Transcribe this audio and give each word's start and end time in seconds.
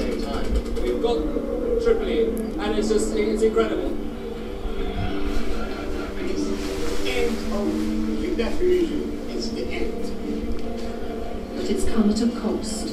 same 0.00 0.22
time. 0.22 0.48
We've 0.82 1.02
got 1.02 1.18
Tripoli, 1.82 2.24
and 2.62 2.78
it's 2.78 2.88
just 2.88 3.14
it's 3.16 3.42
incredible. 3.42 3.92
It's 6.30 6.44
the 7.02 7.10
end 7.18 7.36
of 7.56 7.66
Gaddafi 8.22 8.60
regime. 8.60 9.10
It's 9.34 9.48
the 9.48 9.64
end. 9.80 10.02
But 11.56 11.70
it's 11.70 11.84
come 11.84 12.10
at 12.10 12.20
a 12.22 12.28
cost. 12.40 12.86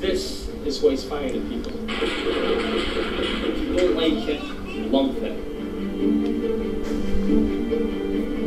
This 0.00 0.48
is 0.66 0.82
what 0.82 0.98
firing 1.00 1.36
at 1.40 1.48
people. 1.48 1.72
If 3.48 3.58
you 3.60 3.76
don't 3.76 3.96
like 3.96 4.28
it, 4.34 4.42
lump 4.92 5.18
it. 5.22 5.36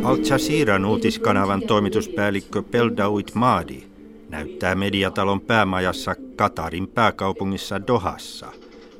Al 0.03 0.17
Jazeeran 0.29 0.85
uutiskanavan 0.85 1.61
toimituspäällikkö 1.61 2.63
Beldawit 2.63 3.35
Maadi 3.35 3.83
näyttää 4.29 4.75
mediatalon 4.75 5.41
päämajassa 5.41 6.15
Katarin 6.37 6.87
pääkaupungissa 6.87 7.87
Dohassa 7.87 8.51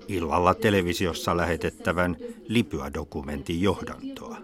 illalla 0.08 0.54
televisiossa 0.54 1.38
lähetettävän 1.38 2.18
Libya-dokumentin 2.48 3.62
johdantoa. 3.62 4.38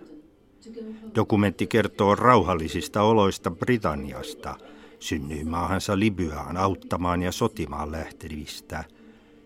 Dokumentti 1.15 1.67
kertoo 1.67 2.15
rauhallisista 2.15 3.01
oloista 3.01 3.51
Britanniasta 3.51 4.57
synnyinmaahansa 4.99 5.99
Libyaan 5.99 6.57
auttamaan 6.57 7.21
ja 7.21 7.31
sotimaan 7.31 7.91
lähtevistä 7.91 8.83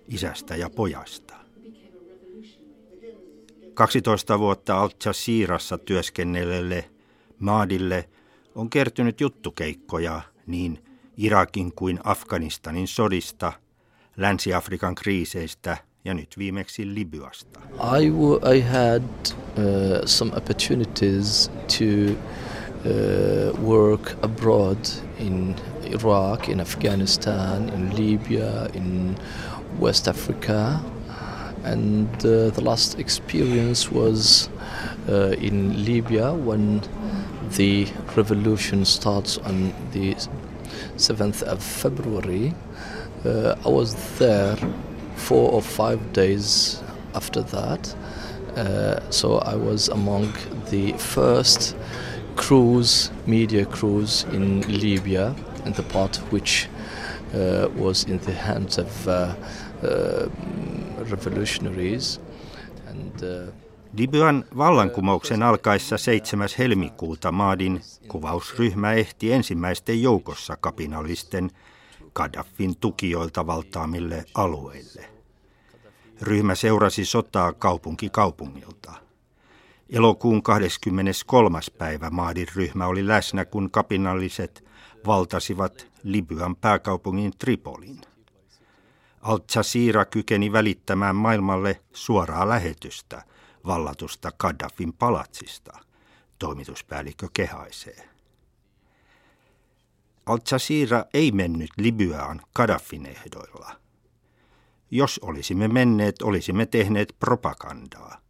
isästä 0.07 0.55
ja 0.55 0.69
pojasta. 0.69 1.33
12 3.73 4.39
vuotta 4.39 4.77
Al 4.79 4.89
Jazeerassa 5.05 5.77
työskennellelle 5.77 6.89
Maadille 7.39 8.09
on 8.55 8.69
kertynyt 8.69 9.21
juttukeikkoja 9.21 10.21
niin 10.47 10.86
Irakin 11.17 11.71
kuin 11.75 11.99
Afganistanin 12.03 12.87
sodista, 12.87 13.53
Länsi-Afrikan 14.17 14.95
kriiseistä 14.95 15.77
ja 16.05 16.13
nyt 16.13 16.37
viimeksi 16.37 16.95
Libyasta. 16.95 17.59
I, 17.99 18.09
w- 18.09 18.55
I 18.55 18.61
had 18.61 19.03
uh, 19.03 20.05
some 20.05 20.31
opportunities 20.37 21.51
to 21.67 22.11
uh, 22.85 23.67
work 23.67 24.15
abroad 24.21 24.85
in 25.19 25.55
Iraq, 25.83 26.49
in 26.49 26.59
Afghanistan, 26.61 27.69
in 27.69 27.95
Libya, 27.97 28.67
in 28.73 29.15
West 29.81 30.07
Africa. 30.07 30.79
And 31.63 32.07
uh, 32.15 32.53
the 32.53 32.61
last 32.61 32.99
experience 32.99 33.91
was 33.91 34.49
uh, 35.09 35.33
in 35.41 35.85
Libya 35.85 36.33
when 36.33 36.81
the 37.57 37.87
revolution 38.15 38.85
starts 38.85 39.37
on 39.37 39.73
the 39.91 40.15
7th 40.97 41.43
of 41.43 41.63
February. 41.63 42.53
Uh, 43.23 43.55
I 43.65 43.69
was 43.69 43.95
there 44.17 44.57
four 45.15 45.51
or 45.51 45.61
five 45.61 46.13
days 46.13 46.81
after 47.13 47.41
that. 47.41 47.95
Uh, 48.55 48.99
so 49.11 49.37
I 49.39 49.55
was 49.55 49.89
among 49.89 50.33
the 50.69 50.93
first 50.93 51.75
crews, 52.35 53.11
media 53.25 53.65
crews 53.65 54.23
in 54.31 54.61
Libya, 54.61 55.35
and 55.65 55.75
the 55.75 55.83
part 55.83 56.17
which 56.31 56.67
uh, 57.33 57.67
was 57.75 58.03
in 58.05 58.17
the 58.19 58.33
hands 58.33 58.77
of 58.77 59.07
uh, 59.07 59.35
uh, 59.83 60.29
revolutionaries. 60.99 62.19
And 62.87 63.23
uh, 63.23 63.51
Libyan 63.93 64.45
vallankumouksen 64.57 65.43
alkaessa 65.43 65.97
7. 65.97 66.47
helmikuuta 66.57 67.31
Maadin 67.31 67.81
kuvausryhmä 68.07 68.93
ehti 68.93 69.33
ensimmäisten 69.33 70.01
joukossa 70.01 70.57
kapinallisten 70.57 71.51
Gaddafin 72.13 72.77
tukijoilta 72.77 73.47
valtaamille 73.47 74.25
alueille. 74.35 75.09
Ryhmä 76.21 76.55
seurasi 76.55 77.05
sotaa 77.05 77.53
kaupunki 77.53 78.09
kaupungilta. 78.09 78.93
Elokuun 79.89 80.43
23. 80.43 81.59
päivä 81.77 82.09
Maadin 82.09 82.47
ryhmä 82.55 82.87
oli 82.87 83.07
läsnä, 83.07 83.45
kun 83.45 83.71
kapinalliset 83.71 84.63
valtasivat 85.05 85.87
Libyan 86.03 86.55
pääkaupungin 86.55 87.31
Tripolin. 87.39 88.01
Al 89.21 89.39
Jazeera 89.55 90.05
kykeni 90.05 90.51
välittämään 90.51 91.15
maailmalle 91.15 91.81
suoraa 91.93 92.49
lähetystä 92.49 93.23
vallatusta 93.67 94.31
Gaddafin 94.39 94.93
palatsista, 94.93 95.79
toimituspäällikkö 96.39 97.27
kehaisee. 97.33 98.09
Al 100.25 100.39
Jazeera 100.51 101.05
ei 101.13 101.31
mennyt 101.31 101.69
Libyaan 101.77 102.41
Gaddafin 102.55 103.05
ehdoilla. 103.05 103.75
Jos 104.91 105.19
olisimme 105.19 105.67
menneet, 105.67 106.21
olisimme 106.21 106.65
tehneet 106.65 107.15
propagandaa. 107.19 108.21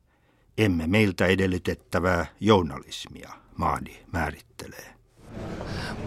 Emme 0.57 0.87
meiltä 0.87 1.25
edellytettävää 1.25 2.25
journalismia, 2.39 3.33
Maadi 3.57 3.95
määrittelee. 4.11 4.93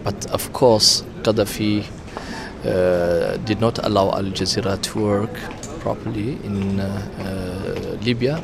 But 0.03 0.25
of 0.33 0.51
course, 0.51 1.05
Gaddafi 1.23 1.79
uh, 1.79 3.47
did 3.47 3.59
not 3.59 3.79
allow 3.79 4.09
Al 4.09 4.31
Jazeera 4.39 4.77
to 4.77 4.99
work 4.99 5.39
properly 5.79 6.37
in 6.43 6.79
uh, 6.79 6.85
uh, 6.85 8.05
Libya. 8.05 8.39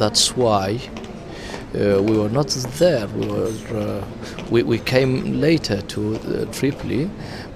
That's 0.00 0.34
why 0.36 0.80
uh, 1.74 2.02
we 2.02 2.16
were 2.16 2.32
not 2.32 2.48
there. 2.78 3.06
We 3.08 3.26
were 3.26 3.52
uh, 3.74 4.04
we, 4.50 4.62
we 4.62 4.78
came 4.78 5.40
later 5.40 5.82
to 5.82 6.00
uh, 6.00 6.44
Tripoli 6.52 7.10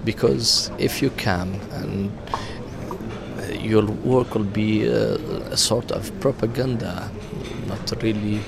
because 0.04 0.70
if 0.78 1.02
you 1.02 1.10
come 1.10 1.52
and 1.72 2.10
your 3.62 3.86
work 4.04 4.34
will 4.34 4.50
be 4.52 4.86
uh, 4.86 5.52
a 5.52 5.56
sort 5.56 5.90
of 5.90 6.12
propaganda, 6.20 7.10
not 7.66 8.02
really 8.02 8.40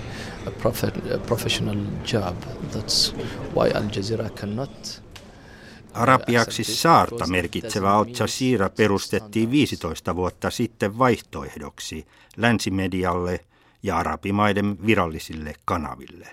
a, 0.46 0.50
prof- 0.50 0.84
a 1.10 1.18
professional 1.18 1.78
job. 2.04 2.34
That's 2.72 3.12
why 3.54 3.70
Al 3.70 3.88
Jazeera 3.88 4.30
cannot. 4.30 5.02
Arabiaksi 5.94 6.64
saarta 6.64 7.26
merkitsevä 7.26 7.92
Al 7.92 8.04
Jazeera 8.20 8.70
perustettiin 8.70 9.50
15 9.50 10.16
vuotta 10.16 10.50
sitten 10.50 10.98
vaihtoehdoksi 10.98 12.06
länsimedialle 12.36 13.40
ja 13.86 13.96
arabimaiden 13.96 14.86
virallisille 14.86 15.54
kanaville. 15.64 16.28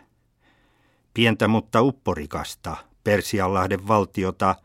Pientä 1.14 1.48
mutta 1.48 1.82
upporikasta 1.82 2.78
Persianlahden 3.04 3.88
valtiota 3.88 4.56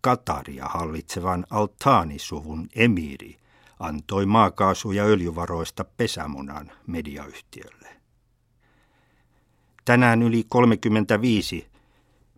Kataria 0.00 0.66
hallitsevan 0.66 1.46
Altani-suvun 1.50 2.68
emiri 2.74 3.38
antoi 3.80 4.26
maakaasu- 4.26 4.92
ja 4.92 5.04
öljyvaroista 5.04 5.84
pesämunan 5.96 6.72
mediayhtiölle. 6.86 7.88
Tänään 9.84 10.22
yli 10.22 10.44
35 10.48 11.66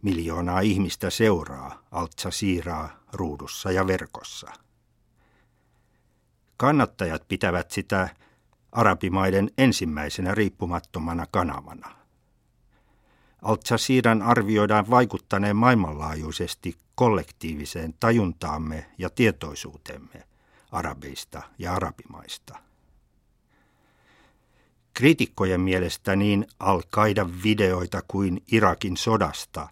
miljoonaa 0.02 0.60
ihmistä 0.60 1.10
seuraa 1.10 1.82
Al 1.90 2.08
Jazeeraa 2.24 2.90
ruudussa 3.12 3.72
ja 3.72 3.86
verkossa. 3.86 4.52
Kannattajat 6.56 7.28
pitävät 7.28 7.70
sitä 7.70 8.08
arabimaiden 8.72 9.50
ensimmäisenä 9.58 10.34
riippumattomana 10.34 11.26
kanavana. 11.30 11.90
Al 13.42 13.56
Jazeeran 13.70 14.22
arvioidaan 14.22 14.90
vaikuttaneen 14.90 15.56
maailmanlaajuisesti 15.56 16.76
kollektiiviseen 16.94 17.94
tajuntaamme 18.00 18.86
ja 18.98 19.10
tietoisuutemme 19.10 20.24
arabeista 20.72 21.42
ja 21.58 21.74
arabimaista. 21.74 22.58
Kriitikkojen 24.94 25.60
mielestä 25.60 26.16
niin 26.16 26.46
al 26.58 26.82
videoita 27.42 28.02
kuin 28.08 28.42
Irakin 28.52 28.96
sodasta 28.96 29.68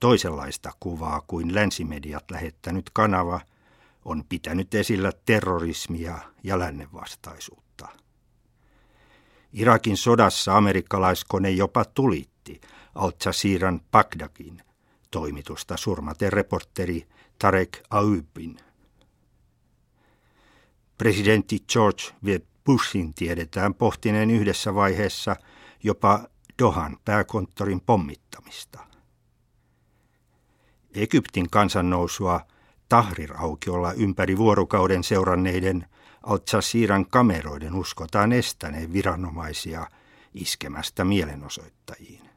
toisenlaista 0.00 0.72
kuvaa 0.80 1.22
kuin 1.26 1.54
länsimediat 1.54 2.30
lähettänyt 2.30 2.90
kanava 2.92 3.40
on 4.04 4.24
pitänyt 4.28 4.74
esillä 4.74 5.12
terrorismia 5.26 6.18
ja 6.42 6.58
lännenvastaisuutta. 6.58 7.88
Irakin 9.56 9.96
sodassa 9.96 10.56
amerikkalaiskone 10.56 11.50
jopa 11.50 11.84
tulitti 11.84 12.60
Al 12.94 13.12
Jazeeran 13.24 13.80
Bagdadin 13.90 14.62
toimitusta 15.10 15.76
surmaten 15.76 16.32
reporteri 16.32 17.06
Tarek 17.38 17.78
Aubin. 17.90 18.58
Presidentti 20.98 21.58
George 21.72 22.02
W. 22.24 22.36
Bushin 22.64 23.14
tiedetään 23.14 23.74
pohtineen 23.74 24.30
yhdessä 24.30 24.74
vaiheessa 24.74 25.36
jopa 25.82 26.24
Dohan 26.58 26.96
pääkonttorin 27.04 27.80
pommittamista. 27.80 28.78
Egyptin 30.94 31.50
kansannousua 31.50 32.40
Tahrir-aukiolla 32.88 33.92
ympäri 33.92 34.36
vuorokauden 34.36 35.04
seuranneiden 35.04 35.86
Al 36.26 36.38
Jazeeran 36.52 37.06
kameroiden 37.10 37.74
uskotaan 37.74 38.32
estäneen 38.32 38.92
viranomaisia 38.92 39.86
iskemästä 40.34 41.04
mielenosoittajiin. 41.04 42.30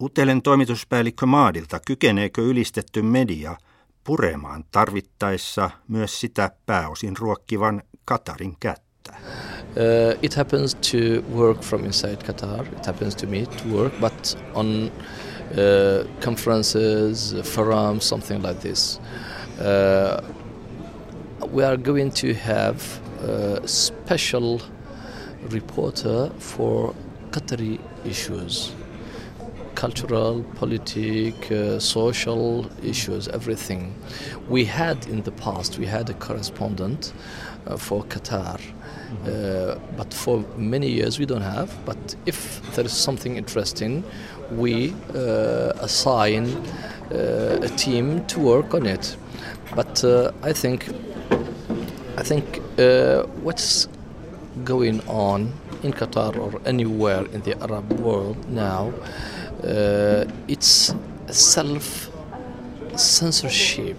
Utelen 0.00 0.42
toimituspäällikkö 0.42 1.26
Maadilta, 1.26 1.80
kykeneekö 1.86 2.42
ylistetty 2.42 3.02
media 3.02 3.56
puremaan 4.04 4.64
tarvittaessa 4.70 5.70
myös 5.88 6.20
sitä 6.20 6.50
pääosin 6.66 7.16
ruokkivan 7.16 7.82
Katarin 8.04 8.56
kättä. 8.60 9.16
Uh, 9.16 10.18
it 10.22 10.34
happens 10.34 10.74
to 10.74 10.98
work 11.36 11.62
from 11.62 11.84
inside 11.84 12.16
Qatar. 12.16 12.66
It 12.66 12.86
happens 12.86 13.16
to 13.16 13.26
me 13.26 13.46
to 13.46 13.68
work, 13.76 13.92
but 14.00 14.38
on 14.54 14.66
uh, 15.50 16.20
conferences, 16.20 17.36
forums, 17.42 18.08
something 18.08 18.46
like 18.46 18.60
this. 18.60 19.00
Uh, 19.58 20.45
we 21.52 21.62
are 21.62 21.76
going 21.76 22.10
to 22.10 22.34
have 22.34 23.00
a 23.22 23.66
special 23.66 24.60
reporter 25.50 26.30
for 26.38 26.94
Qatari 27.30 27.80
issues 28.04 28.72
cultural, 29.76 30.42
politic, 30.54 31.52
uh, 31.52 31.78
social 31.78 32.66
issues, 32.82 33.28
everything. 33.28 33.94
We 34.48 34.64
had 34.64 35.06
in 35.06 35.22
the 35.22 35.32
past, 35.32 35.78
we 35.78 35.86
had 35.86 36.08
a 36.08 36.14
correspondent 36.14 37.12
uh, 37.66 37.76
for 37.76 38.02
Qatar, 38.04 38.58
uh, 38.58 39.78
but 39.96 40.12
for 40.14 40.44
many 40.56 40.88
years 40.88 41.18
we 41.18 41.26
don't 41.26 41.42
have. 41.42 41.70
But 41.84 42.16
if 42.24 42.60
there 42.74 42.86
is 42.86 42.92
something 42.92 43.36
interesting, 43.36 44.02
we 44.50 44.94
uh, 45.14 45.72
assign 45.80 46.46
uh, 47.12 47.58
a 47.62 47.68
team 47.76 48.24
to 48.26 48.40
work 48.40 48.74
on 48.74 48.86
it. 48.86 49.16
But 49.74 50.02
uh, 50.02 50.32
I 50.42 50.52
think, 50.52 50.88
I 52.20 52.22
think 52.22 52.44
what's 53.44 53.90
going 54.64 55.02
on 55.08 55.52
in 55.82 55.92
Qatar 55.92 56.36
or 56.38 56.60
anywhere 56.64 57.24
in 57.32 57.42
the 57.42 57.54
Arab 57.60 57.92
world 58.00 58.36
now 58.48 58.92
Uh, 59.56 60.32
it's 60.48 60.94
self 61.30 62.10
censorship. 62.96 63.96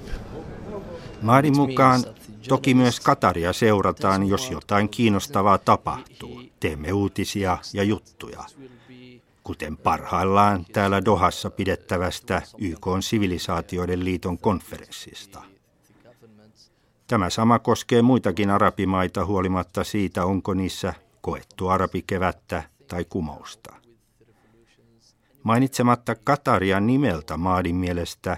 Maadin 1.22 1.58
mukaan 1.58 2.04
toki 2.48 2.74
myös 2.74 3.00
Kataria 3.00 3.54
seurataan, 3.54 4.28
jos 4.28 4.52
jotain 4.52 4.90
kiinnostavaa 4.90 5.58
tapahtuu. 5.58 6.42
Teemme 6.60 6.92
uutisia 6.94 7.58
ja 7.74 7.84
juttuja, 7.84 8.44
kuten 9.44 9.78
parhaillaan 9.78 10.66
täällä 10.74 11.06
Dohassa 11.06 11.50
pidettävästä 11.50 12.42
YK 12.58 12.88
sivilisaatioiden 13.00 14.06
liiton 14.06 14.38
konferenssista. 14.38 15.44
Tämä 17.08 17.30
sama 17.30 17.60
koskee 17.60 18.02
muitakin 18.02 18.50
arabimaita 18.50 19.26
huolimatta 19.26 19.84
siitä, 19.84 20.26
onko 20.26 20.54
niissä 20.54 20.94
koettu 21.22 21.68
arabikevättä 21.68 22.64
tai 22.88 23.06
kumousta. 23.06 23.74
Mainitsematta 25.44 26.16
Kataria 26.16 26.80
nimeltä 26.80 27.38
Maadin 27.38 27.76
mielestä 27.76 28.38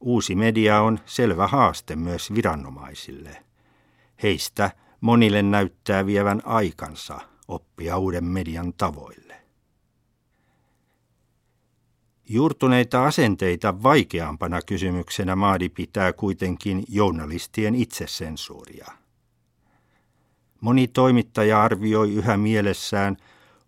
uusi 0.00 0.34
media 0.34 0.80
on 0.80 0.98
selvä 1.06 1.46
haaste 1.46 1.96
myös 1.96 2.34
viranomaisille. 2.34 3.44
Heistä 4.22 4.70
monille 5.00 5.42
näyttää 5.42 6.06
vievän 6.06 6.42
aikansa 6.44 7.20
oppia 7.48 7.98
uuden 7.98 8.24
median 8.24 8.72
tavoille. 8.72 9.35
Juurtuneita 12.28 13.06
asenteita 13.06 13.82
vaikeampana 13.82 14.62
kysymyksenä 14.62 15.36
Maadi 15.36 15.68
pitää 15.68 16.12
kuitenkin 16.12 16.84
journalistien 16.88 17.74
itsesensuuria. 17.74 18.86
Moni 20.60 20.88
toimittaja 20.88 21.62
arvioi 21.62 22.12
yhä 22.12 22.36
mielessään– 22.36 23.16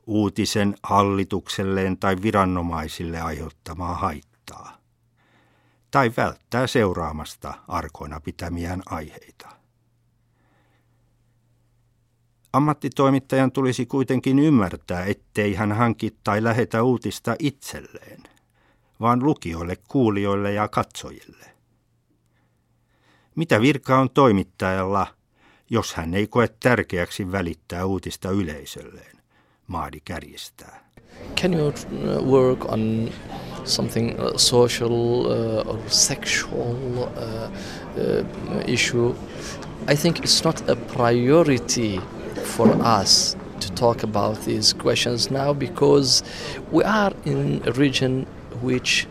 uutisen 0.09 0.75
hallitukselleen 0.83 1.99
tai 1.99 2.17
viranomaisille 2.23 3.21
aiheuttamaa 3.21 3.95
haittaa. 3.95 4.79
Tai 5.91 6.13
välttää 6.17 6.67
seuraamasta 6.67 7.55
arkoina 7.69 8.21
pitämiään 8.21 8.83
aiheita. 8.87 9.49
Ammattitoimittajan 12.53 13.53
tulisi 13.53 13.87
kuitenkin 13.87 14.39
ymmärtää, 14.39 15.05
ettei 15.05 15.55
hän 15.55 15.73
hanki 15.73 16.17
tai 16.25 16.45
lähetä 16.45 16.83
uutista 16.83 17.37
itselleen, 17.39 18.23
vaan 19.01 19.25
lukijoille, 19.25 19.77
kuulijoille 19.89 20.53
ja 20.53 20.69
katsojille. 20.69 21.47
Mitä 23.35 23.61
virka 23.61 23.99
on 23.99 24.11
toimittajalla, 24.11 25.07
jos 25.71 25.95
hän 25.95 26.15
ei 26.15 26.27
koe 26.27 26.49
tärkeäksi 26.61 27.33
välittää 27.33 27.85
uutista 27.85 28.31
yleisölleen? 28.31 29.17
Maadi 29.67 30.01
kärjistää. 30.05 30.89
Can 31.37 31.55
you 31.55 31.69
uh, 31.69 32.31
work 32.31 32.73
on 32.73 33.11
something 33.65 34.11
uh, 34.19 34.37
social 34.37 34.91
uh, 34.91 35.69
or 35.69 35.79
sexual 35.87 37.09
issue? 38.67 39.15
I 39.93 39.97
think 39.97 40.19
it's 40.19 40.45
not 40.45 40.69
a 40.69 40.77
priority 40.77 42.01
for 42.45 42.69
us 43.03 43.37
to 43.61 43.73
talk 43.75 44.03
about 44.03 44.45
these 44.45 44.73
questions 44.73 45.31
now 45.31 45.55
because 45.55 46.25
we 46.73 46.85
are 46.85 47.13
in 47.25 47.63
a 47.67 47.73
region 47.73 48.27
which 48.63 49.09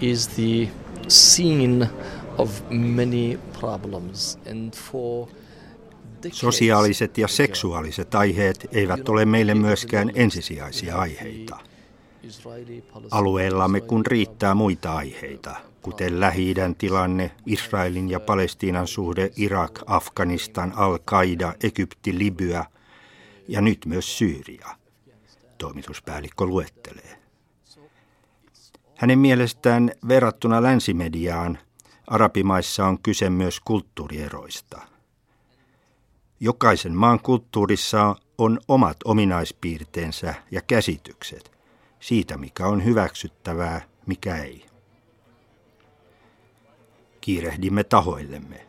is 0.00 0.28
the 0.28 0.68
scene 1.08 1.88
of 2.38 2.62
many 2.70 3.38
problems 3.60 4.38
and 4.50 4.74
for 4.74 5.28
Sosiaaliset 6.32 7.18
ja 7.18 7.28
seksuaaliset 7.28 8.14
aiheet 8.14 8.66
eivät 8.72 9.08
ole 9.08 9.24
meille 9.24 9.54
myöskään 9.54 10.10
ensisijaisia 10.14 10.96
aiheita. 10.98 11.58
Alueellamme 13.10 13.80
kun 13.80 14.06
riittää 14.06 14.54
muita 14.54 14.92
aiheita, 14.92 15.56
kuten 15.82 16.20
Lähi-idän 16.20 16.74
tilanne, 16.74 17.30
Israelin 17.46 18.10
ja 18.10 18.20
Palestiinan 18.20 18.86
suhde, 18.86 19.30
Irak, 19.36 19.80
Afganistan, 19.86 20.72
Al-Qaida, 20.76 21.54
Egypti, 21.62 22.18
Libya 22.18 22.64
ja 23.48 23.60
nyt 23.60 23.86
myös 23.86 24.18
Syyria, 24.18 24.68
toimituspäällikkö 25.58 26.44
luettelee. 26.44 27.17
Hänen 28.98 29.18
mielestään 29.18 29.90
verrattuna 30.08 30.62
länsimediaan 30.62 31.58
arabimaissa 32.06 32.86
on 32.86 32.98
kyse 33.02 33.30
myös 33.30 33.60
kulttuurieroista– 33.60 34.80
Jokaisen 36.40 36.94
maan 36.94 37.20
kulttuurissa 37.20 38.16
on 38.38 38.60
omat 38.68 38.96
ominaispiirteensä 39.04 40.34
ja 40.50 40.60
käsitykset 40.60 41.52
siitä, 42.00 42.36
mikä 42.36 42.66
on 42.66 42.84
hyväksyttävää, 42.84 43.80
mikä 44.06 44.36
ei. 44.36 44.66
Kiirehdimme 47.20 47.84
tahoillemme. 47.84 48.66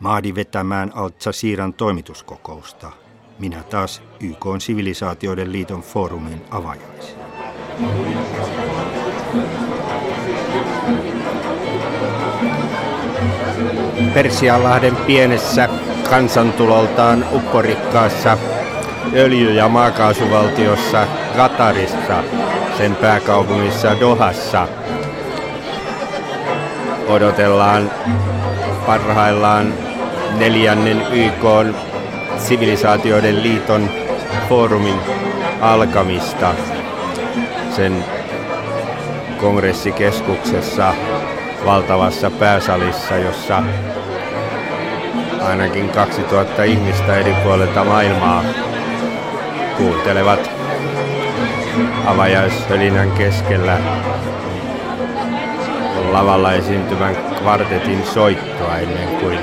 Maadi 0.00 0.34
vetämään 0.34 0.92
Al-Jazeeran 0.94 1.74
toimituskokousta. 1.74 2.92
Minä 3.38 3.62
taas 3.62 4.02
YK 4.20 4.46
sivilisaatioiden 4.58 5.52
liiton 5.52 5.82
foorumin 5.82 6.42
avajaisi. 6.50 7.14
Persianlahden 14.14 14.96
pienessä 14.96 15.68
kansantuloltaan 16.10 17.24
upporikkaassa 17.32 18.38
öljy- 19.14 19.54
ja 19.54 19.68
maakaasuvaltiossa 19.68 21.06
Katarissa, 21.36 22.24
sen 22.78 22.96
pääkaupungissa 22.96 24.00
Dohassa. 24.00 24.68
Odotellaan 27.08 27.90
parhaillaan 28.86 29.74
neljännen 30.38 31.06
YK 31.12 31.74
sivilisaatioiden 32.38 33.42
liiton 33.42 33.90
foorumin 34.48 35.00
alkamista 35.60 36.54
sen 37.76 38.04
kongressikeskuksessa 39.40 40.94
valtavassa 41.64 42.30
pääsalissa, 42.30 43.16
jossa 43.16 43.62
ainakin 45.42 45.88
2000 45.88 46.64
ihmistä 46.64 47.16
eri 47.16 47.34
puolilta 47.44 47.84
maailmaa 47.84 48.44
kuuntelevat 49.76 50.50
avajaishölinän 52.06 53.10
keskellä 53.10 53.78
lavalla 56.12 56.52
esiintyvän 56.52 57.16
kvartetin 57.16 58.04
soittoa 58.06 58.78
ennen 58.78 59.08
kuin 59.08 59.38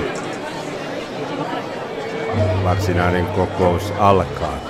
varsinainen 2.63 3.25
kokous 3.25 3.93
alkaa. 3.99 4.66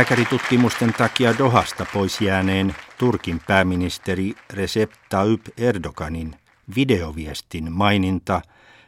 Lääkäritutkimusten 0.00 0.92
takia 0.92 1.38
Dohasta 1.38 1.86
pois 1.92 2.20
jääneen 2.20 2.74
Turkin 2.98 3.40
pääministeri 3.46 4.34
Recep 4.50 4.92
Tayyip 5.08 5.40
Erdoganin 5.56 6.36
videoviestin 6.74 7.72
maininta 7.72 8.40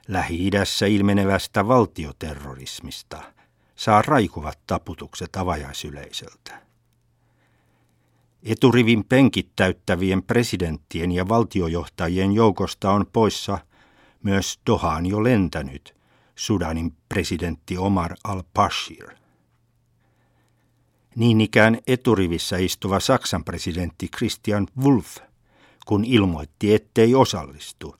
Lähi-idässä 0.08 0.86
ilmenevästä 0.86 1.68
valtioterrorismista 1.68 3.22
saa 3.76 4.02
raikuvat 4.02 4.58
taputukset 4.66 5.36
avajaisyleisöltä. 5.36 6.62
Eturivin 8.42 9.04
penkit 9.04 9.48
täyttävien 9.56 10.22
presidenttien 10.22 11.12
ja 11.12 11.28
valtiojohtajien 11.28 12.32
joukosta 12.32 12.90
on 12.90 13.06
poissa 13.12 13.58
myös 14.22 14.60
Dohaan 14.66 15.06
jo 15.06 15.24
lentänyt 15.24 15.94
Sudanin 16.36 16.94
presidentti 17.08 17.78
Omar 17.78 18.14
al-Bashir. 18.24 19.21
Niin 21.16 21.40
ikään 21.40 21.78
eturivissä 21.86 22.56
istuva 22.56 23.00
Saksan 23.00 23.44
presidentti 23.44 24.08
Christian 24.16 24.66
Wolff, 24.82 25.18
kun 25.86 26.04
ilmoitti, 26.04 26.74
ettei 26.74 27.14
osallistu, 27.14 27.96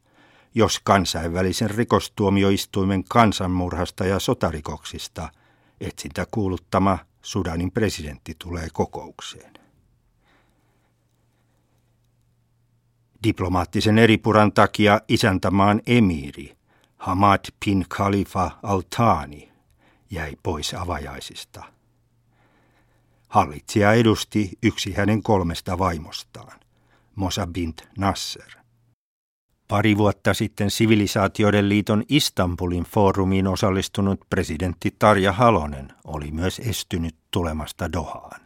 jos 0.55 0.81
kansainvälisen 0.85 1.71
rikostuomioistuimen 1.71 3.05
kansanmurhasta 3.05 4.05
ja 4.05 4.19
sotarikoksista 4.19 5.29
etsintä 5.81 6.27
kuuluttama 6.31 6.99
Sudanin 7.23 7.71
presidentti 7.71 8.35
tulee 8.39 8.69
kokoukseen. 8.73 9.53
Diplomaattisen 13.25 13.99
eripuran 13.99 14.53
takia 14.53 15.01
isäntämaan 15.09 15.81
emiri 15.87 16.57
Hamad 16.97 17.41
bin 17.65 17.85
Khalifa 17.89 18.51
al-Thani 18.63 19.53
jäi 20.11 20.37
pois 20.43 20.75
avajaisista. 20.75 21.65
Hallitsija 23.33 23.93
edusti 23.93 24.51
yksi 24.63 24.93
hänen 24.93 25.23
kolmesta 25.23 25.79
vaimostaan, 25.79 26.61
Mosa 27.15 27.47
bint 27.47 27.89
Nasser. 27.99 28.51
Pari 29.69 29.97
vuotta 29.97 30.35
sitten 30.35 30.71
Sivilisaatioiden 30.71 31.69
liiton 31.69 32.05
Istanbulin 32.09 32.85
foorumiin 32.85 33.47
osallistunut 33.47 34.21
presidentti 34.31 34.95
Tarja 34.99 35.33
Halonen 35.33 35.93
oli 36.05 36.31
myös 36.31 36.59
estynyt 36.59 37.15
tulemasta 37.31 37.93
Dohaan. 37.93 38.41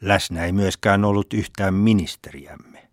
Läsnä 0.00 0.44
ei 0.44 0.52
myöskään 0.52 1.04
ollut 1.04 1.32
yhtään 1.34 1.74
ministeriämme. 1.74 2.88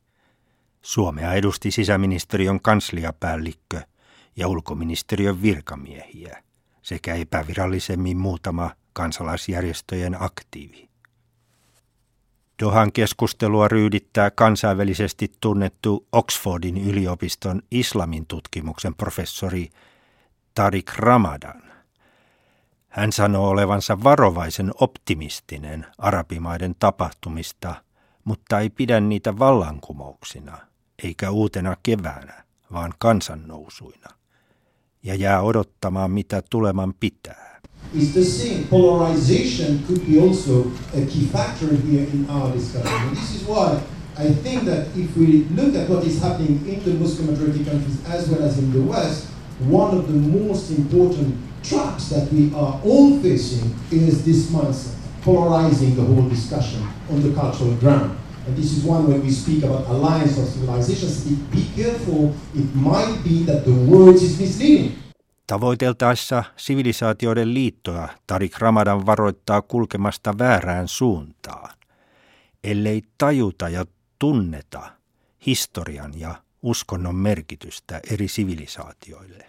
Suomea 0.82 1.34
edusti 1.34 1.72
sisäministeriön 1.72 2.60
kansliapäällikkö 2.62 3.82
ja 4.36 4.48
ulkoministeriön 4.48 5.42
virkamiehiä 5.42 6.44
sekä 6.82 7.16
epävirallisemmin 7.16 8.18
muutama 8.18 8.72
kansalaisjärjestöjen 8.98 10.22
aktiivi. 10.22 10.90
Dohan 12.64 12.92
keskustelua 12.92 13.68
ryydittää 13.68 14.32
kansainvälisesti 14.32 15.32
tunnettu 15.42 16.08
Oxfordin 16.12 16.78
yliopiston 16.78 17.62
islamin 17.72 18.26
tutkimuksen 18.26 18.96
professori 18.96 19.70
Tariq 20.56 20.96
Ramadan. 20.96 21.64
Hän 22.90 23.12
sanoo 23.12 23.50
olevansa 23.50 24.04
varovaisen 24.04 24.72
optimistinen 24.80 25.86
arabimaiden 25.98 26.76
tapahtumista, 26.80 27.76
mutta 28.24 28.60
ei 28.60 28.70
pidä 28.70 29.00
niitä 29.00 29.40
vallankumouksina 29.40 30.58
eikä 31.04 31.32
uutena 31.32 31.78
keväänä, 31.84 32.44
vaan 32.74 32.94
kansannousuina, 33.00 34.10
ja 35.04 35.16
jää 35.16 35.42
odottamaan 35.42 36.12
mitä 36.12 36.42
tuleman 36.50 36.94
pitää. 36.94 37.47
Is 37.94 38.14
the 38.14 38.24
same. 38.24 38.68
Polarization 38.68 39.86
could 39.88 40.06
be 40.06 40.20
also 40.20 40.72
a 40.94 41.06
key 41.06 41.26
factor 41.28 41.74
here 41.74 42.08
in 42.08 42.30
our 42.30 42.52
discussion. 42.52 42.92
And 42.92 43.18
this 43.18 43.36
is 43.36 43.44
why 43.44 43.82
I 44.18 44.30
think 44.32 44.64
that 44.64 44.88
if 44.98 45.16
we 45.16 45.44
look 45.56 45.76
at 45.76 45.90
what 45.90 46.04
is 46.04 46.22
happening 46.22 46.68
in 46.68 46.84
the 46.84 46.94
Muslim 46.94 47.32
majority 47.32 47.64
countries 47.64 48.04
as 48.08 48.30
well 48.30 48.44
as 48.44 48.58
in 48.58 48.72
the 48.72 48.82
West, 48.82 49.28
one 49.60 49.96
of 49.96 50.08
the 50.08 50.14
most 50.14 50.72
important 50.72 51.38
traps 51.64 52.10
that 52.10 52.32
we 52.32 52.54
are 52.54 52.80
all 52.84 53.20
facing 53.20 53.76
is 53.92 54.26
this 54.26 54.50
mindset, 54.50 54.96
polarizing 55.22 55.96
the 55.96 56.04
whole 56.04 56.28
discussion 56.30 56.88
on 57.10 57.22
the 57.22 57.34
cultural 57.34 57.74
ground. 57.76 58.18
And 58.46 58.56
this 58.56 58.78
is 58.78 58.84
one 58.84 59.08
when 59.08 59.22
we 59.22 59.30
speak 59.30 59.64
about 59.64 59.88
alliance 59.88 60.38
of 60.38 60.46
civilizations, 60.46 61.26
be 61.26 61.68
careful, 61.76 62.34
it 62.56 62.74
might 62.74 63.22
be 63.24 63.44
that 63.44 63.66
the 63.66 63.74
words 63.74 64.24
is 64.24 64.40
misleading. 64.40 64.96
Tavoiteltaessa 65.48 66.44
sivilisaatioiden 66.58 67.54
liittoa 67.54 68.10
Tarik 68.28 68.58
Ramadan 68.60 69.06
varoittaa 69.06 69.62
kulkemasta 69.62 70.38
väärään 70.38 70.88
suuntaan, 70.88 71.78
ellei 72.64 73.04
tajuta 73.18 73.70
ja 73.70 73.86
tunneta 74.20 74.92
historian 75.46 76.20
ja 76.20 76.36
uskonnon 76.62 77.16
merkitystä 77.16 78.00
eri 78.12 78.28
sivilisaatioille. 78.28 79.46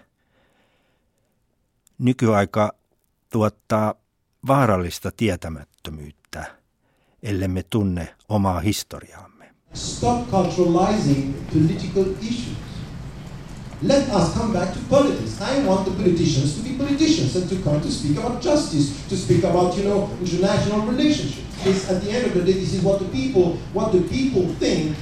Nykyaika 1.98 2.72
tuottaa 3.30 3.94
vaarallista 4.46 5.10
tietämättömyyttä, 5.16 6.44
ellemme 7.22 7.62
tunne 7.62 8.16
omaa 8.28 8.60
historiaamme. 8.60 9.54
Stop 9.74 10.30
culturalizing 10.30 11.34
political 11.52 12.04
issues. 12.20 12.67
Let 13.82 14.08
us 14.08 14.34
come 14.34 14.52
back 14.52 14.74
to 14.74 14.80
politics. 14.88 15.40
I 15.40 15.64
want 15.64 15.84
the 15.84 15.92
politicians 15.92 16.56
to 16.56 16.62
be 16.62 16.76
politicians 16.76 17.36
and 17.36 17.48
to 17.48 17.56
come 17.62 17.80
to 17.80 17.90
speak 17.90 18.18
about 18.18 18.42
justice, 18.42 19.06
to 19.08 19.16
speak 19.16 19.44
about, 19.44 19.76
you 19.76 19.84
know, 19.84 20.10
international 20.20 20.80
relationships. 20.80 21.64
This, 21.64 21.90
at 21.90 22.02
the 22.02 22.10
end 22.10 22.26
of 22.26 22.34
the 22.34 22.42
day, 22.42 22.58
this 22.58 22.74
is 22.74 22.82
what 22.82 22.98
the 22.98 23.08
people, 23.08 23.56
what 23.72 23.92
the 23.92 24.00
people 24.00 24.54
think. 24.58 24.96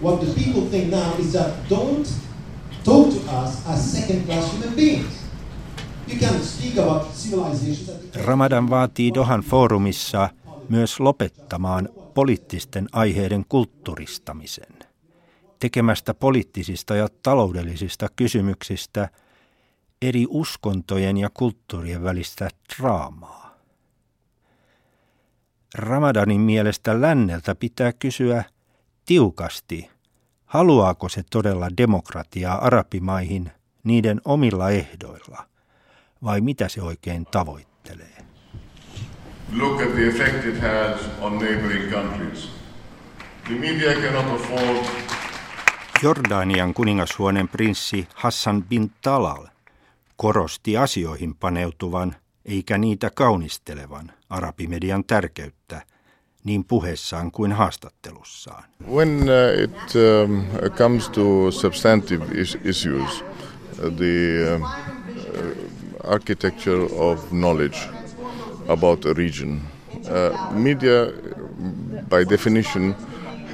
What 0.00 0.20
the 0.20 0.32
people 0.34 0.68
think 0.70 0.90
now 0.90 1.14
is 1.18 1.32
that 1.32 1.68
don't 1.68 2.06
talk 2.84 3.10
to 3.10 3.20
us 3.30 3.66
as 3.66 3.92
second-class 3.92 4.52
human 4.52 4.74
beings. 4.76 5.12
You 6.06 6.18
can 6.18 6.42
speak 6.42 6.76
about 6.76 7.14
civilizations. 7.14 7.90
Ramadan 8.26 8.70
vaatii 8.70 9.14
Dohan 9.14 9.40
foorumissa 9.40 10.30
myös 10.68 11.00
lopettamaan 11.00 11.88
poliittisten 12.14 12.88
aiheiden 12.92 13.44
kulttuuristamisen 13.48 14.93
tekemästä 15.64 16.14
poliittisista 16.14 16.96
ja 16.96 17.08
taloudellisista 17.22 18.08
kysymyksistä 18.16 19.08
eri 20.02 20.26
uskontojen 20.28 21.16
ja 21.16 21.30
kulttuurien 21.34 22.02
välistä 22.02 22.48
draamaa. 22.76 23.58
Ramadanin 25.74 26.40
mielestä 26.40 27.00
länneltä 27.00 27.54
pitää 27.54 27.92
kysyä 27.92 28.44
tiukasti, 29.06 29.90
haluaako 30.44 31.08
se 31.08 31.22
todella 31.30 31.68
demokratiaa 31.76 32.64
arabimaihin 32.66 33.50
niiden 33.84 34.20
omilla 34.24 34.70
ehdoilla, 34.70 35.46
vai 36.24 36.40
mitä 36.40 36.68
se 36.68 36.82
oikein 36.82 37.26
tavoittelee. 37.26 38.18
Look 39.52 39.80
at 39.80 39.94
the 39.94 40.06
effect 40.06 40.44
it 40.44 40.60
has 40.60 41.10
on 41.20 41.38
neighboring 41.38 41.90
countries. 41.90 42.50
The 43.44 43.54
media 43.54 43.94
cannot 43.94 44.40
afford 44.40 45.13
Jordanian 46.04 46.74
kuningashuoneen 46.74 47.48
prinssi 47.48 48.08
Hassan 48.14 48.62
bin 48.62 48.92
Talal 49.02 49.46
korosti 50.16 50.76
asioihin 50.76 51.34
paneutuvan 51.34 52.16
eikä 52.44 52.78
niitä 52.78 53.10
kaunistelevan 53.14 54.12
arabimedian 54.30 55.04
tärkeyttä 55.04 55.82
niin 56.44 56.64
puheessaan 56.64 57.32
kuin 57.32 57.52
haastattelussaan. 57.52 58.64
When 58.92 59.08
uh, 59.08 59.62
it 59.64 59.92
um, 60.24 60.44
comes 60.76 61.08
to 61.08 61.50
substantive 61.50 62.24
is 62.34 62.58
issues, 62.64 63.24
uh, 63.24 63.92
the 63.96 64.56
uh, 64.56 64.68
architecture 66.12 66.82
of 66.96 67.28
knowledge 67.28 67.78
about 68.68 69.06
a 69.06 69.12
region, 69.12 69.60
uh, 69.94 70.52
media 70.52 71.06
by 72.08 72.30
definition 72.30 72.94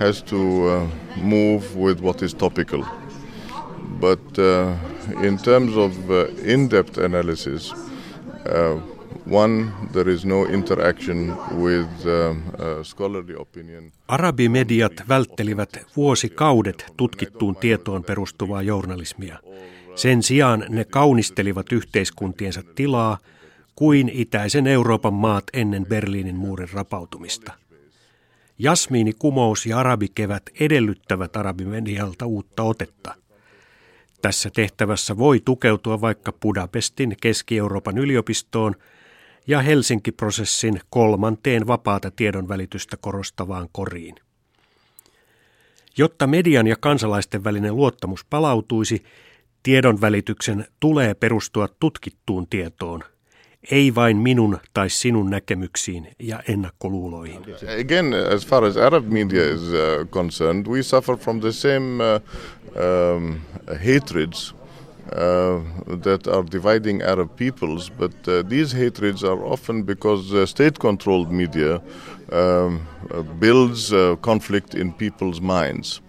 has 0.00 0.22
to 0.22 0.36
uh, 0.36 0.88
move 1.16 1.64
with 1.76 2.02
what 2.02 2.22
is 2.22 2.34
topical. 2.34 2.84
But 4.00 4.38
uh, 4.38 4.74
in 5.22 5.38
terms 5.38 5.76
of 5.76 5.92
uh, 6.10 6.26
in-depth 6.44 6.98
analysis, 6.98 7.72
uh, 7.72 8.80
one, 9.26 9.72
there 9.92 10.12
is 10.12 10.24
no 10.24 10.46
interaction 10.46 11.36
with 11.56 12.06
uh, 12.06 12.82
scholarly 12.82 13.34
opinion. 13.38 13.92
Arabimediat 14.08 14.92
välttelivät 15.08 15.86
vuosikaudet 15.96 16.92
tutkittuun 16.96 17.56
tietoon 17.56 18.04
perustuvaa 18.04 18.62
journalismia. 18.62 19.38
Sen 19.94 20.22
sijaan 20.22 20.64
ne 20.68 20.84
kaunistelivat 20.84 21.72
yhteiskuntiensa 21.72 22.62
tilaa 22.74 23.18
kuin 23.74 24.10
itäisen 24.14 24.66
Euroopan 24.66 25.14
maat 25.14 25.44
ennen 25.52 25.86
Berliinin 25.86 26.36
muurin 26.36 26.68
rapautumista. 26.72 27.52
Jasmiinikumous 28.62 29.66
ja 29.66 29.78
arabikevät 29.78 30.42
edellyttävät 30.60 31.36
arabimedialta 31.36 32.26
uutta 32.26 32.62
otetta. 32.62 33.14
Tässä 34.22 34.50
tehtävässä 34.54 35.18
voi 35.18 35.40
tukeutua 35.44 36.00
vaikka 36.00 36.32
Budapestin 36.32 37.16
Keski-Euroopan 37.22 37.98
yliopistoon 37.98 38.74
ja 39.46 39.62
Helsinki-prosessin 39.62 40.80
kolmanteen 40.90 41.66
vapaata 41.66 42.10
tiedonvälitystä 42.10 42.96
korostavaan 42.96 43.68
koriin. 43.72 44.14
Jotta 45.98 46.26
median 46.26 46.66
ja 46.66 46.76
kansalaisten 46.80 47.44
välinen 47.44 47.76
luottamus 47.76 48.24
palautuisi, 48.24 49.04
tiedonvälityksen 49.62 50.66
tulee 50.80 51.14
perustua 51.14 51.68
tutkittuun 51.80 52.46
tietoon, 52.50 53.04
ei 53.70 53.94
vain 53.94 54.16
minun 54.16 54.58
tai 54.74 54.90
sinun 54.90 55.30
näkemyksiin 55.30 56.08
ja 56.18 56.42
ennakkoluuloihin. 56.48 57.42
Again, 57.80 58.14
as 58.34 58.46
far 58.46 58.64
as 58.64 58.76
Arab 58.76 59.06
media 59.06 59.42
is 59.42 59.62
uh, 59.62 60.08
concerned, 60.10 60.66
we 60.66 60.82
suffer 60.82 61.16
from 61.16 61.40
the 61.40 61.52
same 61.52 62.00
uh, 62.00 62.20
um, 63.16 63.40
hatreds 63.84 64.54
uh, 65.12 65.98
that 66.02 66.26
are 66.26 66.44
dividing 66.52 67.02
Arab 67.02 67.36
peoples, 67.36 67.90
but 67.90 68.28
uh, 68.28 68.48
these 68.48 68.72
hatreds 68.72 69.24
are 69.24 69.44
often 69.44 69.82
because 69.82 70.34
uh, 70.34 70.46
state-controlled 70.46 71.32
media 71.32 71.82
um, 72.32 72.86
uh, 73.10 73.22
builds 73.22 73.92
uh, 73.92 74.16
conflict 74.22 74.74
in 74.74 74.92
people's 74.92 75.40
minds. 75.40 76.00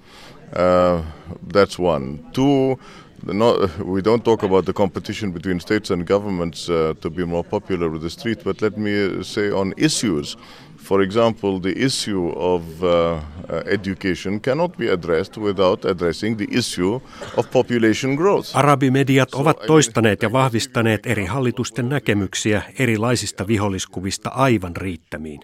Uh, 0.54 1.02
that's 1.48 1.80
one. 1.80 2.20
Two, 2.34 2.78
no, 3.24 3.70
we 3.84 4.02
don't 4.02 4.24
talk 4.24 4.44
about 4.44 4.66
the 4.66 4.74
competition 4.74 5.32
between 5.32 5.60
states 5.60 5.92
and 5.92 6.06
governments 6.06 6.70
uh, 6.70 6.94
to 7.02 7.10
be 7.10 7.26
more 7.26 7.44
popular 7.44 7.90
with 7.90 8.02
the 8.02 8.10
street, 8.10 8.44
but 8.44 8.62
let 8.62 8.78
me 8.78 9.24
say 9.24 9.52
on 9.52 9.74
issues. 9.78 10.38
For 10.78 11.02
example, 11.02 11.60
the 11.60 11.86
issue 11.86 12.30
of 12.36 12.84
uh, 12.84 12.90
uh, 12.90 13.22
education 13.66 14.40
cannot 14.40 14.78
be 14.78 14.90
addressed 14.90 15.38
without 15.38 15.86
addressing 15.86 16.38
the 16.38 16.48
issue 16.52 17.00
of 17.38 17.52
population 17.52 18.16
growth. 18.16 18.50
Arabimediat 18.54 19.34
ovat 19.34 19.58
toistaneet 19.68 20.22
ja 20.22 20.32
vahvistaneet 20.32 21.06
eri 21.06 21.26
hallitusten 21.26 21.90
näkemyksiä 21.90 22.62
erilaisista 22.80 23.48
viholliskuvista 23.48 24.30
aivan 24.30 24.76
riittämiin. 24.76 25.42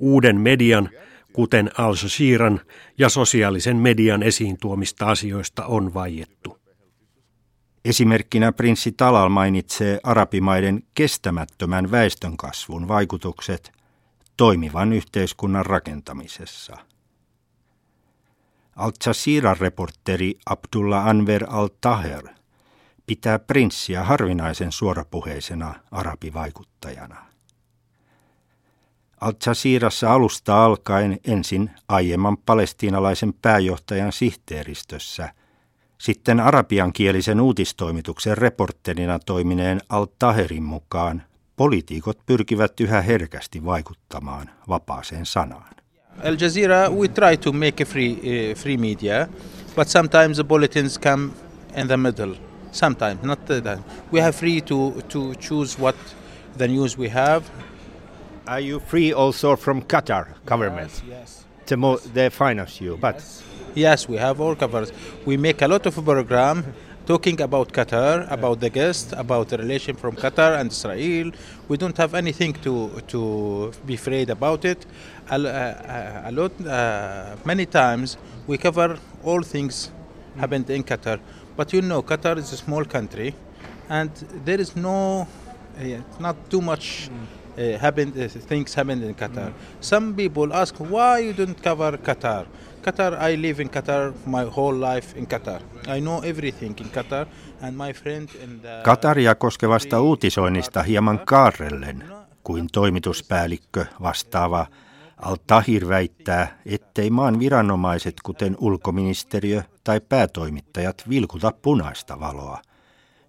Uuden 0.00 0.40
median, 0.40 0.88
kuten 1.32 1.70
Al 1.78 1.94
Jazeeran 2.02 2.60
ja 2.98 3.08
sosiaalisen 3.08 3.76
median 3.76 4.22
esiin 4.22 4.56
tuomista 4.60 5.06
asioista 5.06 5.66
on 5.66 5.94
vaiettu. 5.94 6.63
Esimerkkinä 7.84 8.52
prinssi 8.52 8.92
Talal 8.92 9.28
mainitsee 9.28 10.00
arabimaiden 10.02 10.82
kestämättömän 10.94 11.90
väestönkasvun 11.90 12.88
vaikutukset 12.88 13.72
toimivan 14.36 14.92
yhteiskunnan 14.92 15.66
rakentamisessa. 15.66 16.76
Al 18.76 18.92
Jazeeran 19.06 19.56
reporteri 19.60 20.38
Abdullah 20.46 21.06
Anver 21.06 21.44
al-Taher 21.48 22.28
pitää 23.06 23.38
prinssiä 23.38 24.04
harvinaisen 24.04 24.72
suorapuheisena 24.72 25.74
arabivaikuttajana. 25.90 27.26
Al 29.20 29.32
Jazeerassa 29.46 30.12
alusta 30.12 30.64
alkaen 30.64 31.18
ensin 31.24 31.70
aiemman 31.88 32.36
palestiinalaisen 32.36 33.34
pääjohtajan 33.42 34.12
sihteeristössä– 34.12 35.32
sitten 36.04 36.40
arabiankielisen 36.40 37.40
uutistoimituksen 37.40 38.38
reporterina 38.38 39.18
toimineen 39.18 39.80
Al-Taherin 39.88 40.62
mukaan 40.62 41.22
poliitikot 41.56 42.18
pyrkivät 42.26 42.80
yhä 42.80 43.02
herkästi 43.02 43.64
vaikuttamaan 43.64 44.50
vapaaseen 44.68 45.26
sanaan. 45.26 45.74
Al 46.24 46.36
Jazeera, 46.40 46.90
we 46.90 47.08
try 47.08 47.36
to 47.36 47.52
make 47.52 47.82
a 47.82 47.86
free, 47.86 48.12
uh, 48.12 48.56
free 48.56 48.76
media, 48.76 49.28
but 49.76 49.88
sometimes 49.88 50.36
the 50.36 50.44
bulletins 50.44 51.00
come 51.00 51.30
in 51.76 51.86
the 51.86 51.96
middle. 51.96 52.36
Sometimes, 52.72 53.22
not 53.22 53.44
the 53.44 53.60
time. 53.60 53.84
We 54.12 54.20
have 54.20 54.32
free 54.32 54.60
to, 54.60 54.94
to 55.08 55.34
choose 55.34 55.82
what 55.82 55.96
the 56.58 56.68
news 56.68 56.98
we 56.98 57.08
have. 57.08 57.42
Are 58.46 58.66
you 58.68 58.80
free 58.80 59.14
also 59.14 59.56
from 59.56 59.82
Qatar 59.82 60.26
government? 60.46 60.90
Yes, 60.90 61.20
yes. 61.20 61.44
To 61.66 61.76
mo- 61.76 62.00
they 62.14 62.30
finance 62.30 62.84
you, 62.84 62.96
but 62.96 63.22
Yes, 63.74 64.08
we 64.08 64.16
have 64.18 64.40
all 64.40 64.54
covers. 64.54 64.92
We 65.26 65.36
make 65.36 65.60
a 65.60 65.66
lot 65.66 65.84
of 65.86 65.94
program 66.04 66.64
talking 67.06 67.40
about 67.40 67.72
Qatar, 67.72 68.30
about 68.30 68.60
the 68.60 68.70
guest, 68.70 69.12
about 69.16 69.48
the 69.48 69.58
relation 69.58 69.96
from 69.96 70.14
Qatar 70.14 70.60
and 70.60 70.70
Israel. 70.70 71.32
We 71.66 71.76
don't 71.76 71.96
have 71.96 72.14
anything 72.14 72.52
to 72.62 73.02
to 73.08 73.72
be 73.84 73.94
afraid 73.94 74.30
about 74.30 74.64
it. 74.64 74.86
A, 75.28 75.36
a, 75.36 76.22
a 76.26 76.32
lot, 76.32 76.52
uh, 76.64 77.34
many 77.44 77.66
times 77.66 78.16
we 78.46 78.58
cover 78.58 78.96
all 79.24 79.42
things 79.42 79.90
happened 80.38 80.70
in 80.70 80.84
Qatar. 80.84 81.18
But 81.56 81.72
you 81.72 81.82
know, 81.82 82.00
Qatar 82.02 82.38
is 82.38 82.52
a 82.52 82.56
small 82.56 82.84
country, 82.84 83.34
and 83.88 84.10
there 84.44 84.60
is 84.60 84.76
no, 84.76 85.26
uh, 85.80 85.84
not 86.20 86.36
too 86.48 86.60
much. 86.60 87.10
Uh, 87.56 87.78
happened, 87.78 88.12
uh, 88.16 88.28
things 88.28 88.74
happened 88.74 89.04
in 89.04 89.14
Qatar. 89.14 89.52
Some 89.80 90.14
people 90.14 90.52
ask 90.52 90.80
why 90.80 91.18
you 91.26 91.32
don't 91.32 91.62
cover 91.62 91.98
Qatar. 91.98 92.46
Qatar, 92.82 93.14
I 93.30 93.42
live 93.42 93.62
in 93.62 93.70
Qatar 93.70 94.12
my 94.26 94.44
whole 94.56 94.94
life 94.94 95.18
in 95.18 95.26
Qatar. 95.26 95.60
I 95.96 96.00
know 96.00 96.20
everything 96.24 96.74
in 96.80 96.90
Qatar 96.90 97.26
and 97.62 97.76
my 97.76 97.92
friend 97.92 98.28
in 98.42 98.60
the... 98.60 98.80
Kataria 98.82 99.34
koskevasta 99.34 100.00
uutisoinnista 100.00 100.82
hieman 100.82 101.20
kaarrellen, 101.24 102.04
kuin 102.44 102.66
toimituspäällikkö 102.72 103.86
vastaava 104.02 104.66
Al-Tahir 105.16 105.88
väittää, 105.88 106.58
ettei 106.66 107.10
maan 107.10 107.38
viranomaiset, 107.38 108.14
kuten 108.22 108.56
ulkoministeriö 108.60 109.62
tai 109.84 110.00
päätoimittajat, 110.00 111.04
vilkuta 111.08 111.52
punaista 111.62 112.20
valoa, 112.20 112.62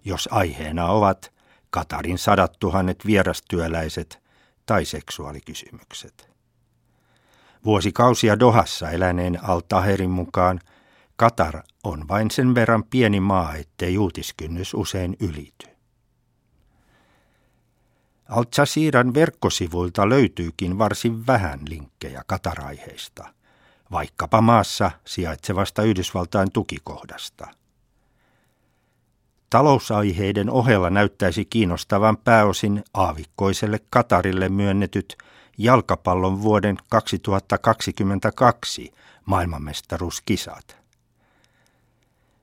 jos 0.04 0.28
aiheena 0.32 0.86
ovat 0.86 1.35
Katarin 1.76 2.18
sadat 2.18 2.56
tuhannet 2.58 3.06
vierastyöläiset 3.06 4.22
tai 4.66 4.84
seksuaalikysymykset. 4.84 6.30
Vuosikausia 7.64 8.38
Dohassa 8.38 8.90
eläneen 8.90 9.44
Al-Taherin 9.44 10.10
mukaan 10.10 10.60
Katar 11.16 11.62
on 11.84 12.08
vain 12.08 12.30
sen 12.30 12.54
verran 12.54 12.84
pieni 12.84 13.20
maa, 13.20 13.54
ettei 13.54 13.98
uutiskynnys 13.98 14.74
usein 14.74 15.16
ylity. 15.20 15.66
Al 18.28 18.44
Jazeeran 18.58 19.14
verkkosivuilta 19.14 20.08
löytyykin 20.08 20.78
varsin 20.78 21.26
vähän 21.26 21.60
linkkejä 21.68 22.22
Kataraiheista, 22.26 23.34
vaikkapa 23.90 24.40
maassa 24.40 24.90
sijaitsevasta 25.04 25.82
Yhdysvaltain 25.82 26.52
tukikohdasta. 26.52 27.46
Talousaiheiden 29.50 30.50
ohella 30.50 30.90
näyttäisi 30.90 31.44
kiinnostavan 31.44 32.16
pääosin 32.16 32.84
aavikkoiselle 32.94 33.80
Katarille 33.90 34.48
myönnetyt 34.48 35.16
jalkapallon 35.58 36.42
vuoden 36.42 36.76
2022 36.88 38.92
maailmanmestaruuskisat. 39.24 40.76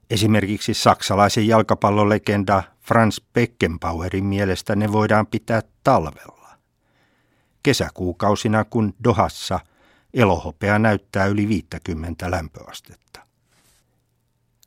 Esimerkiksi 0.10 0.74
saksalaisen 0.74 1.48
jalkapallolegenda 1.48 2.64
Franz 2.82 3.18
Beckenbauerin 3.34 4.26
mielestä 4.26 4.76
ne 4.76 4.92
voidaan 4.92 5.28
pitää 5.28 5.62
talvella. 5.84 6.50
Kesäkuukausina, 7.64 8.66
kun 8.66 8.94
Dohassa 9.04 9.60
elohopea 10.14 10.80
näyttää 10.80 11.26
yli 11.26 11.48
50 11.48 12.32
lämpöastetta. 12.32 13.20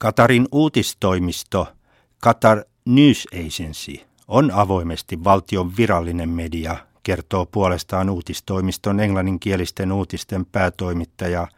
Katarin 0.01 0.49
uutistoimisto 0.53 1.76
Qatar 2.21 2.65
News 2.85 3.27
Agency 3.33 4.07
on 4.29 4.51
avoimesti 4.51 5.25
valtion 5.25 5.77
virallinen 5.77 6.29
media 6.29 6.77
kertoo 7.03 7.47
puolestaan 7.47 8.11
uutistoimiston 8.11 9.01
englanninkielisten 9.01 9.93
uutisten 9.93 10.47
päätoimittaja 10.47 11.49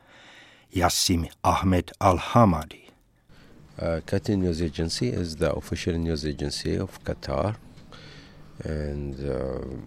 Yassim 0.76 1.24
Ahmed 1.42 1.84
Al-Hamadi. 2.00 2.86
Uh, 2.86 4.02
Qatar 4.10 4.36
News 4.36 4.60
Agency 4.62 5.08
is 5.08 5.36
the 5.36 5.50
official 5.56 5.98
news 5.98 6.24
agency 6.24 6.80
of 6.80 6.90
Qatar 7.04 7.54
and 8.68 9.14
uh, 9.14 9.78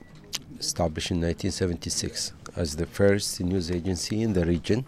established 0.59 1.11
in 1.11 1.21
1976 1.21 2.33
as 2.57 2.75
the 2.75 2.85
first 2.85 3.39
news 3.39 3.71
agency 3.71 4.21
in 4.21 4.33
the 4.33 4.45
region, 4.45 4.85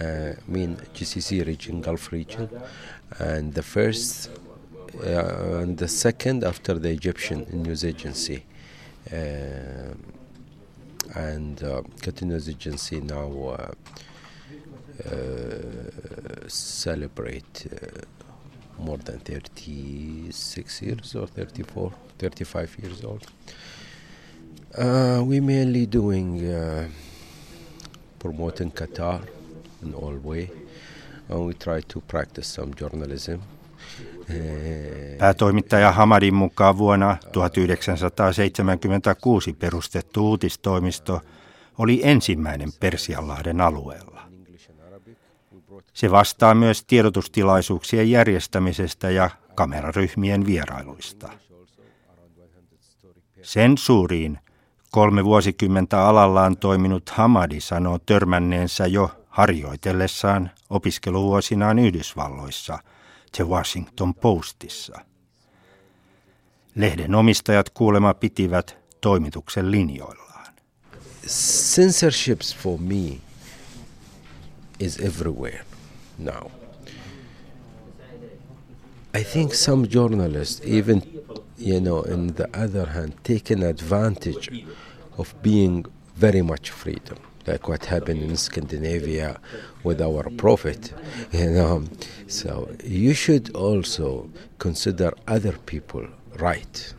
uh, 0.00 0.34
mean 0.46 0.76
GCC 0.94 1.46
region, 1.46 1.80
Gulf 1.80 2.12
region, 2.12 2.48
and 3.18 3.54
the 3.54 3.62
first 3.62 4.30
and 5.02 5.78
the 5.78 5.88
second 5.88 6.44
after 6.44 6.74
the 6.74 6.90
Egyptian 6.90 7.46
news 7.52 7.84
agency. 7.84 8.44
Uh, 9.12 9.94
and 11.14 11.62
uh, 11.64 11.82
Continuous 12.00 12.48
Agency 12.48 13.00
now 13.00 13.30
uh, 13.48 13.72
uh, 15.08 16.48
celebrate 16.48 17.66
uh, 17.72 18.82
more 18.82 18.98
than 18.98 19.18
36 19.20 20.82
years 20.82 21.14
or 21.14 21.26
34, 21.26 21.92
35 22.18 22.76
years 22.82 23.04
old. 23.04 23.26
Uh, 24.76 25.22
we 25.24 25.40
mainly 25.40 25.86
doing 25.86 26.46
uh, 26.48 26.88
promoting 28.18 28.70
Qatar 28.70 29.26
in 29.82 29.94
all 29.94 30.14
way, 30.14 30.50
and 31.28 31.46
we 31.46 31.54
try 31.54 31.80
to 31.80 32.00
practice 32.02 32.46
some 32.46 32.74
journalism. 32.74 33.42
Päätoimittaja 35.18 35.92
Hamadin 35.92 36.34
mukaan 36.34 36.78
vuonna 36.78 37.16
1976 37.32 39.52
perustettu 39.52 40.28
uutistoimisto 40.28 41.20
oli 41.78 42.00
ensimmäinen 42.02 42.68
Persianlahden 42.80 43.60
alueella. 43.60 44.20
Se 45.92 46.10
vastaa 46.10 46.54
myös 46.54 46.84
tiedotustilaisuuksien 46.84 48.10
järjestämisestä 48.10 49.10
ja 49.10 49.30
kameraryhmien 49.54 50.46
vierailuista. 50.46 51.32
Sensuuriin 53.42 54.38
kolme 54.90 55.24
vuosikymmentä 55.24 56.06
alallaan 56.06 56.56
toiminut 56.56 57.10
Hamadi 57.10 57.60
sanoo 57.60 57.98
törmänneensä 57.98 58.86
jo 58.86 59.10
harjoitellessaan 59.28 60.50
opiskeluvuosinaan 60.70 61.78
Yhdysvalloissa 61.78 62.78
The 63.36 63.44
Washington 63.44 64.14
Postissa. 64.14 65.00
Lehden 66.74 67.14
omistajat 67.14 67.70
kuulema 67.70 68.14
pitivät 68.14 68.76
toimituksen 69.00 69.70
linjoillaan. 69.70 70.54
Censorships 71.74 72.56
for 72.56 72.78
me 72.78 73.20
is 74.78 75.00
everywhere 75.00 75.64
now. 76.18 76.50
I 79.20 79.24
think 79.24 79.54
some 79.54 79.86
journalists, 79.86 80.60
even 80.64 81.02
you 81.58 81.80
know, 81.80 81.98
on 81.98 82.34
the 82.34 82.48
other 82.64 82.86
hand, 82.86 83.12
taken 83.22 83.62
advantage 83.62 84.66
of 85.18 85.34
being 85.42 85.84
very 86.20 86.42
much 86.42 86.70
freedom, 86.72 87.18
like 87.46 87.68
what 87.68 87.86
happened 87.86 88.22
in 88.22 88.36
Scandinavia 88.36 89.40
with 89.84 90.00
our 90.00 90.30
prophet. 90.36 90.94
You 91.32 91.50
know, 91.50 91.82
so 92.26 92.68
you 92.84 93.14
should 93.14 93.50
also 93.54 94.28
consider 94.58 95.12
other 95.36 95.54
people 95.70 96.08
right. 96.36 96.96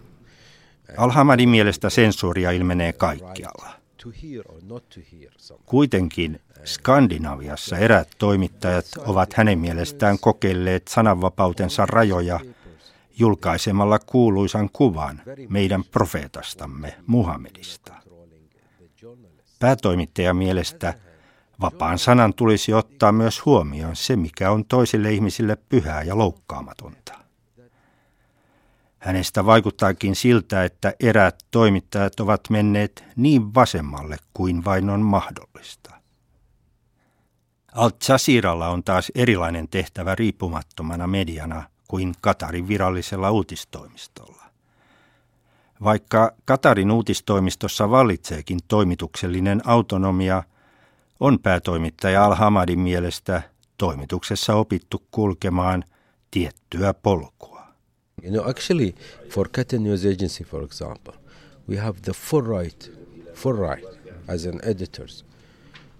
Alhamadin 0.97 1.49
mielestä 1.49 1.89
sensuuria 1.89 2.51
ilmenee 2.51 2.93
kaikkialla. 2.93 3.69
Kuitenkin 5.65 6.39
Skandinaviassa 6.65 7.77
erät 7.77 8.09
toimittajat 8.17 8.85
ovat 8.97 9.33
hänen 9.33 9.59
mielestään 9.59 10.19
kokeilleet 10.19 10.87
sananvapautensa 10.87 11.85
rajoja 11.85 12.39
julkaisemalla 13.19 13.99
kuuluisan 13.99 14.69
kuvan 14.73 15.21
meidän 15.49 15.83
profeetastamme 15.83 16.95
Muhammedista. 17.07 17.93
Päätoimittajan 19.61 20.35
mielestä 20.35 20.93
vapaan 21.61 21.99
sanan 21.99 22.33
tulisi 22.33 22.73
ottaa 22.73 23.11
myös 23.11 23.45
huomioon 23.45 23.95
se, 23.95 24.15
mikä 24.15 24.51
on 24.51 24.65
toisille 24.65 25.11
ihmisille 25.11 25.57
pyhää 25.69 26.03
ja 26.03 26.17
loukkaamatonta. 26.17 27.13
Hänestä 28.99 29.45
vaikuttaakin 29.45 30.15
siltä, 30.15 30.63
että 30.63 30.93
eräät 30.99 31.35
toimittajat 31.51 32.19
ovat 32.19 32.41
menneet 32.49 33.03
niin 33.15 33.53
vasemmalle 33.53 34.17
kuin 34.33 34.65
vain 34.65 34.89
on 34.89 35.01
mahdollista. 35.01 35.91
Al 37.75 37.91
Jazeeralla 38.09 38.67
on 38.67 38.83
taas 38.83 39.11
erilainen 39.15 39.67
tehtävä 39.67 40.15
riippumattomana 40.15 41.07
mediana 41.07 41.63
kuin 41.87 42.13
Katarin 42.21 42.67
virallisella 42.67 43.31
uutistoimistolla. 43.31 44.40
Vaikka 45.83 46.35
Katarin 46.45 46.91
uutistoimistossa 46.91 47.89
vallitseekin 47.89 48.59
toimituksellinen 48.67 49.61
autonomia, 49.65 50.43
on 51.19 51.39
päätoimittaja 51.39 52.25
Al-Hamadin 52.25 52.79
mielestä 52.79 53.41
toimituksessa 53.77 54.55
opittu 54.55 55.03
kulkemaan 55.11 55.83
tiettyä 56.31 56.93
polkua. 56.93 57.67
You 58.23 58.31
know, 58.31 58.49
actually, 58.49 58.93
for 59.29 59.49
Qatar 59.57 59.79
News 59.79 60.05
Agency, 60.05 60.43
for 60.43 60.63
example, 60.63 61.13
we 61.69 61.77
have 61.77 61.99
the 62.01 62.13
full 62.13 62.41
right, 62.41 62.91
full 63.33 63.57
right 63.57 63.85
as 64.27 64.45
an 64.45 64.59
editors 64.63 65.25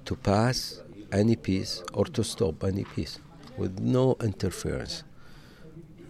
to 0.06 0.16
pass 0.24 0.82
any 1.12 1.36
piece 1.36 1.84
or 1.94 2.10
to 2.10 2.24
stop 2.24 2.64
any 2.64 2.84
piece 2.96 3.22
with 3.60 3.80
no 3.80 4.16
interference. 4.24 5.06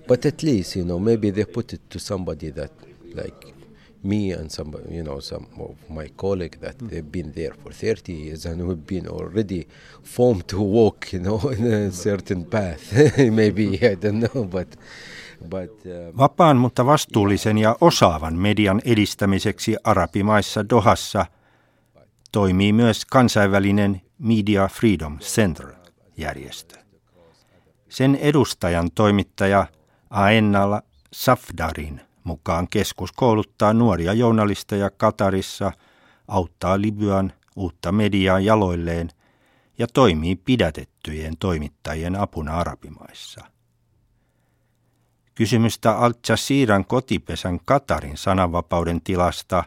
But 0.08 0.26
at 0.26 0.44
least, 0.44 0.76
you 0.76 0.86
know, 0.86 1.00
maybe 1.00 1.32
they 1.32 1.46
put 1.46 1.74
it 1.74 1.82
to 1.90 2.00
somebody 2.00 2.52
that, 2.52 2.72
like 3.16 3.54
me 4.04 4.32
and 4.32 4.52
some, 4.52 4.74
you 4.90 5.04
know, 5.04 5.20
some 5.20 5.48
of 5.60 5.76
my 5.90 6.08
colleague 6.18 6.60
that 6.62 6.78
mm. 6.78 6.90
they've 6.90 7.12
been 7.12 7.32
there 7.34 7.54
for 7.64 7.72
30 7.74 8.14
years 8.14 8.46
and 8.46 8.62
we've 8.62 8.86
been 8.88 9.08
already 9.08 9.68
formed 10.04 10.44
to 10.48 10.58
walk, 10.58 11.14
you 11.14 11.20
know, 11.20 11.40
in 11.58 11.66
a 11.66 11.92
certain 11.92 12.46
path. 12.46 12.94
maybe, 13.18 13.80
I 13.82 13.96
don't 13.96 14.20
know, 14.20 14.44
but 14.46 14.78
But, 15.50 15.72
uh, 15.86 16.18
Vapaan, 16.18 16.58
mutta 16.58 16.86
vastuullisen 16.86 17.58
ja 17.58 17.76
osaavan 17.82 18.36
median 18.36 18.82
edistämiseksi 18.86 19.76
arabimaissa 19.84 20.70
Dohassa 20.70 21.26
toimii 22.32 22.74
myös 22.74 23.06
kansainvälinen 23.06 24.02
Media 24.20 24.68
Freedom 24.68 25.20
Center-järjestö. 25.20 26.76
Sen 27.90 28.16
edustajan 28.16 28.92
toimittaja 28.96 29.66
Aennala 30.10 30.82
Safdarin 31.14 32.02
mukaan 32.24 32.68
keskus 32.68 33.12
kouluttaa 33.12 33.74
nuoria 33.74 34.14
journalisteja 34.14 34.90
Katarissa, 34.90 35.72
auttaa 36.28 36.82
Libyan 36.82 37.34
uutta 37.56 37.92
mediaa 37.92 38.40
jaloilleen 38.40 39.10
ja 39.78 39.88
toimii 39.88 40.36
pidätettyjen 40.36 41.38
toimittajien 41.38 42.16
apuna 42.16 42.58
arabimaissa. 42.58 43.46
Kysymystä 45.36 45.98
Al 45.98 46.14
Jazeeran 46.30 46.86
kotipesän 46.86 47.60
Katarin 47.66 48.18
sananvapauden 48.18 49.02
tilasta 49.02 49.64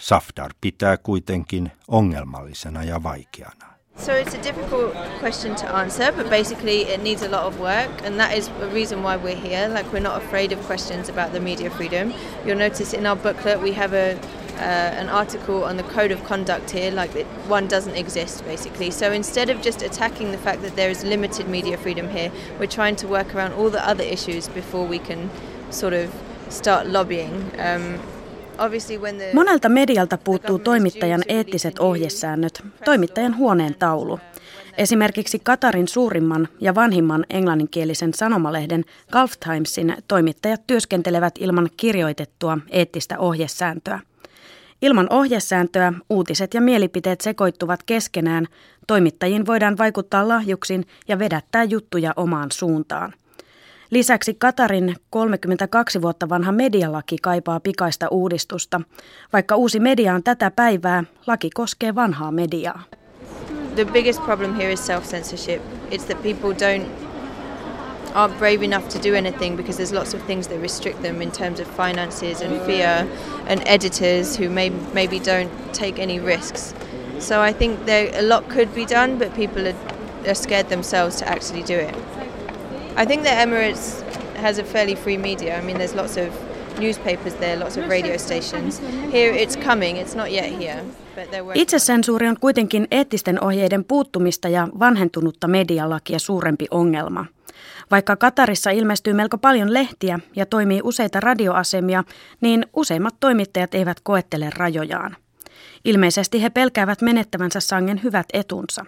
Safdar 0.00 0.54
pitää 0.60 0.96
kuitenkin 0.96 1.72
ongelmallisena 1.88 2.84
ja 2.84 3.02
vaikeana. 3.02 3.69
So 3.96 4.14
it's 4.14 4.34
a 4.34 4.42
difficult 4.42 4.94
question 5.18 5.54
to 5.56 5.66
answer, 5.76 6.10
but 6.10 6.30
basically 6.30 6.82
it 6.82 7.02
needs 7.02 7.22
a 7.22 7.28
lot 7.28 7.44
of 7.44 7.60
work, 7.60 7.90
and 8.02 8.18
that 8.18 8.36
is 8.36 8.48
a 8.48 8.68
reason 8.68 9.02
why 9.02 9.16
we're 9.16 9.36
here. 9.36 9.68
Like 9.68 9.92
we're 9.92 10.00
not 10.00 10.22
afraid 10.22 10.52
of 10.52 10.60
questions 10.62 11.08
about 11.08 11.32
the 11.32 11.38
media 11.38 11.70
freedom. 11.70 12.14
You'll 12.44 12.56
notice 12.56 12.94
in 12.94 13.04
our 13.04 13.14
booklet 13.14 13.60
we 13.60 13.72
have 13.72 13.92
a 13.92 14.18
uh, 14.56 14.62
an 14.62 15.08
article 15.08 15.64
on 15.64 15.76
the 15.76 15.82
code 15.84 16.10
of 16.10 16.22
conduct 16.24 16.70
here, 16.70 16.90
like 16.90 17.14
it, 17.14 17.26
one 17.46 17.66
doesn't 17.66 17.94
exist 17.94 18.44
basically. 18.44 18.90
So 18.90 19.12
instead 19.12 19.48
of 19.48 19.62
just 19.62 19.80
attacking 19.80 20.32
the 20.32 20.38
fact 20.38 20.62
that 20.62 20.76
there 20.76 20.90
is 20.90 21.04
limited 21.04 21.48
media 21.48 21.78
freedom 21.78 22.10
here, 22.10 22.30
we're 22.58 22.66
trying 22.66 22.96
to 22.96 23.06
work 23.06 23.34
around 23.34 23.52
all 23.52 23.70
the 23.70 23.86
other 23.86 24.04
issues 24.04 24.48
before 24.48 24.86
we 24.86 24.98
can 24.98 25.30
sort 25.70 25.94
of 25.94 26.12
start 26.48 26.86
lobbying. 26.86 27.52
Um, 27.58 28.00
Monelta 29.34 29.68
medialta 29.68 30.18
puuttuu 30.18 30.58
toimittajan 30.58 31.22
eettiset 31.28 31.78
ohjesäännöt, 31.78 32.64
toimittajan 32.84 33.36
huoneen 33.36 33.74
taulu. 33.74 34.18
Esimerkiksi 34.78 35.38
Katarin 35.38 35.88
suurimman 35.88 36.48
ja 36.60 36.74
vanhimman 36.74 37.24
englanninkielisen 37.30 38.14
sanomalehden 38.14 38.84
Gulf 39.12 39.32
Timesin 39.44 39.96
toimittajat 40.08 40.66
työskentelevät 40.66 41.34
ilman 41.38 41.68
kirjoitettua 41.76 42.58
eettistä 42.70 43.18
ohjesääntöä. 43.18 44.00
Ilman 44.82 45.06
ohjesääntöä 45.10 45.92
uutiset 46.10 46.54
ja 46.54 46.60
mielipiteet 46.60 47.20
sekoittuvat 47.20 47.82
keskenään, 47.82 48.46
toimittajiin 48.86 49.46
voidaan 49.46 49.78
vaikuttaa 49.78 50.28
lahjuksin 50.28 50.86
ja 51.08 51.18
vedättää 51.18 51.64
juttuja 51.64 52.12
omaan 52.16 52.50
suuntaan. 52.52 53.12
Lisäksi 53.90 54.34
Katarin 54.34 54.96
32 55.10 56.02
vuotta 56.02 56.28
vanha 56.28 56.52
medialaki 56.52 57.16
kaipaa 57.22 57.60
pikaista 57.60 58.08
uudistusta. 58.10 58.80
Vaikka 59.32 59.56
uusi 59.56 59.80
media 59.80 60.14
on 60.14 60.22
tätä 60.22 60.50
päivää, 60.50 61.04
laki 61.26 61.50
koskee 61.54 61.94
vanhaa 61.94 62.32
mediaa. 62.32 62.82
The 63.74 63.84
biggest 63.84 64.24
problem 64.24 64.54
here 64.54 64.72
is 64.72 64.86
self-censorship. 64.86 65.62
It's 65.90 66.04
that 66.06 66.22
people 66.22 66.50
don't 66.50 66.86
aren't 68.14 68.38
brave 68.38 68.64
enough 68.64 68.88
to 68.88 68.98
do 69.08 69.16
anything 69.16 69.56
because 69.56 69.82
there's 69.82 69.98
lots 69.98 70.14
of 70.14 70.26
things 70.26 70.48
that 70.48 70.62
restrict 70.62 71.02
them 71.02 71.22
in 71.22 71.30
terms 71.30 71.60
of 71.60 71.66
finances 71.76 72.42
and 72.42 72.60
fear 72.66 73.06
and 73.46 73.62
editors 73.66 74.40
who 74.40 74.48
may, 74.48 74.70
maybe 74.94 75.18
don't 75.18 75.50
take 75.72 76.02
any 76.02 76.20
risks. 76.20 76.74
So 77.18 77.42
I 77.48 77.52
think 77.52 77.86
there 77.86 78.10
a 78.18 78.22
lot 78.22 78.48
could 78.48 78.74
be 78.74 78.86
done, 78.86 79.18
but 79.18 79.34
people 79.34 79.66
are, 79.66 79.76
are 80.26 80.34
scared 80.34 80.68
themselves 80.68 81.16
to 81.16 81.28
actually 81.28 81.62
do 81.62 81.74
it. 81.74 82.19
I 82.96 83.06
think 83.06 83.22
the 83.22 83.30
Emirates 83.30 84.04
has 84.42 84.58
a 84.58 84.62
fairly 84.62 84.96
free 84.96 85.18
media. 85.18 85.58
I 85.58 85.62
mean, 85.62 85.78
there's 85.78 85.96
lots 85.96 86.16
of 86.16 86.34
newspapers 86.80 87.34
there, 87.34 87.58
lots 87.58 87.78
of 87.78 87.88
radio 87.88 88.18
stations. 88.18 88.82
Here 89.12 89.42
it's 89.42 89.56
coming, 89.64 89.98
it's 89.98 90.16
not 90.16 90.30
yet 90.32 90.58
here. 90.58 90.84
Itsesensuuri 91.54 92.28
on 92.28 92.36
kuitenkin 92.40 92.86
eettisten 92.90 93.44
ohjeiden 93.44 93.84
puuttumista 93.84 94.48
ja 94.48 94.68
vanhentunutta 94.78 95.48
medialakia 95.48 96.18
suurempi 96.18 96.66
ongelma. 96.70 97.26
Vaikka 97.90 98.16
Katarissa 98.16 98.70
ilmestyy 98.70 99.12
melko 99.12 99.38
paljon 99.38 99.74
lehtiä 99.74 100.20
ja 100.36 100.46
toimii 100.46 100.80
useita 100.84 101.20
radioasemia, 101.20 102.04
niin 102.40 102.66
useimmat 102.76 103.14
toimittajat 103.20 103.74
eivät 103.74 104.00
koettele 104.02 104.50
rajojaan. 104.56 105.16
Ilmeisesti 105.84 106.42
he 106.42 106.50
pelkäävät 106.50 107.02
menettävänsä 107.02 107.60
sangen 107.60 108.00
hyvät 108.02 108.26
etunsa. 108.32 108.84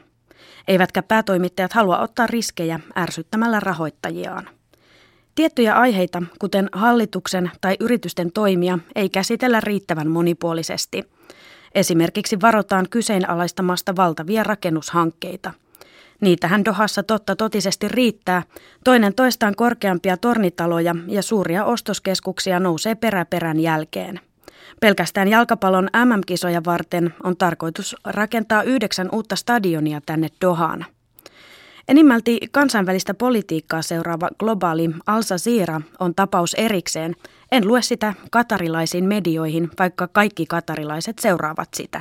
Eivätkä 0.68 1.03
päätoimittajat 1.03 1.72
halua 1.72 1.98
ottaa 1.98 2.27
riskejä 2.27 2.81
ärsyttämällä 2.96 3.61
rahoittajiaan. 3.61 4.48
Tiettyjä 5.35 5.75
aiheita, 5.75 6.22
kuten 6.38 6.68
hallituksen 6.72 7.51
tai 7.61 7.77
yritysten 7.81 8.33
toimia, 8.33 8.79
ei 8.94 9.09
käsitellä 9.09 9.61
riittävän 9.61 10.09
monipuolisesti. 10.09 11.05
Esimerkiksi 11.75 12.40
varotaan 12.40 12.87
kyseenalaistamasta 12.90 13.96
valtavia 13.96 14.42
rakennushankkeita. 14.42 15.53
Niitähän 16.20 16.64
Dohassa 16.64 17.03
totta 17.03 17.37
totisesti 17.37 17.88
riittää. 17.88 18.42
Toinen 18.85 19.14
toistaan 19.14 19.55
korkeampia 19.57 20.16
tornitaloja 20.16 20.94
ja 21.07 21.22
suuria 21.22 21.64
ostoskeskuksia 21.64 22.61
nousee 22.61 22.94
peräperän 22.94 23.61
jälkeen. 23.61 24.20
Pelkästään 24.81 25.29
jalkapallon 25.29 25.89
MM-kisoja 26.05 26.63
varten 26.67 27.15
on 27.25 27.37
tarkoitus 27.37 27.97
rakentaa 28.05 28.63
yhdeksän 28.63 29.09
uutta 29.13 29.37
stadionia 29.37 30.01
tänne 30.07 30.29
Dohaan. 30.41 30.87
Enimmälti 31.89 32.41
kansainvälistä 32.51 33.15
politiikkaa 33.15 33.83
seuraava 33.83 34.29
globaali 34.39 34.91
Al 35.07 35.23
Jazeera 35.31 35.81
on 35.99 36.15
tapaus 36.15 36.55
erikseen. 36.55 37.17
En 37.53 37.69
lue 37.69 37.83
sitä 37.83 38.15
katarilaisiin 38.31 39.05
medioihin, 39.05 39.71
vaikka 39.79 40.09
kaikki 40.09 40.47
katarilaiset 40.47 41.19
seuraavat 41.19 41.69
sitä. 41.75 42.01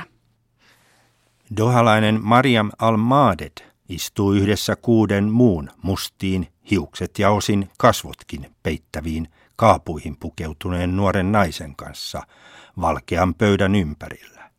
Dohalainen 1.56 2.20
Mariam 2.22 2.70
Al-Maded 2.78 3.52
istuu 3.88 4.32
yhdessä 4.32 4.76
kuuden 4.76 5.24
muun 5.24 5.70
mustiin, 5.82 6.48
hiukset 6.70 7.18
ja 7.18 7.30
osin 7.30 7.70
kasvotkin 7.78 8.50
peittäviin 8.62 9.28
kaapuihin 9.56 10.16
pukeutuneen 10.16 10.96
nuoren 10.96 11.32
naisen 11.32 11.76
kanssa 11.76 12.22
valkean 12.80 13.34
pöydän 13.34 13.74
ympärillä. 13.74 14.50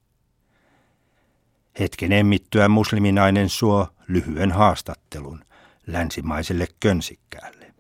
Hetken 1.80 2.12
emmittyä 2.12 2.68
musliminainen 2.68 3.50
suo 3.50 3.88
lyhyen 4.08 4.52
haastattelun 4.52 5.46
länsimaiselle 5.88 6.68
könsikkäälle. 6.80 7.74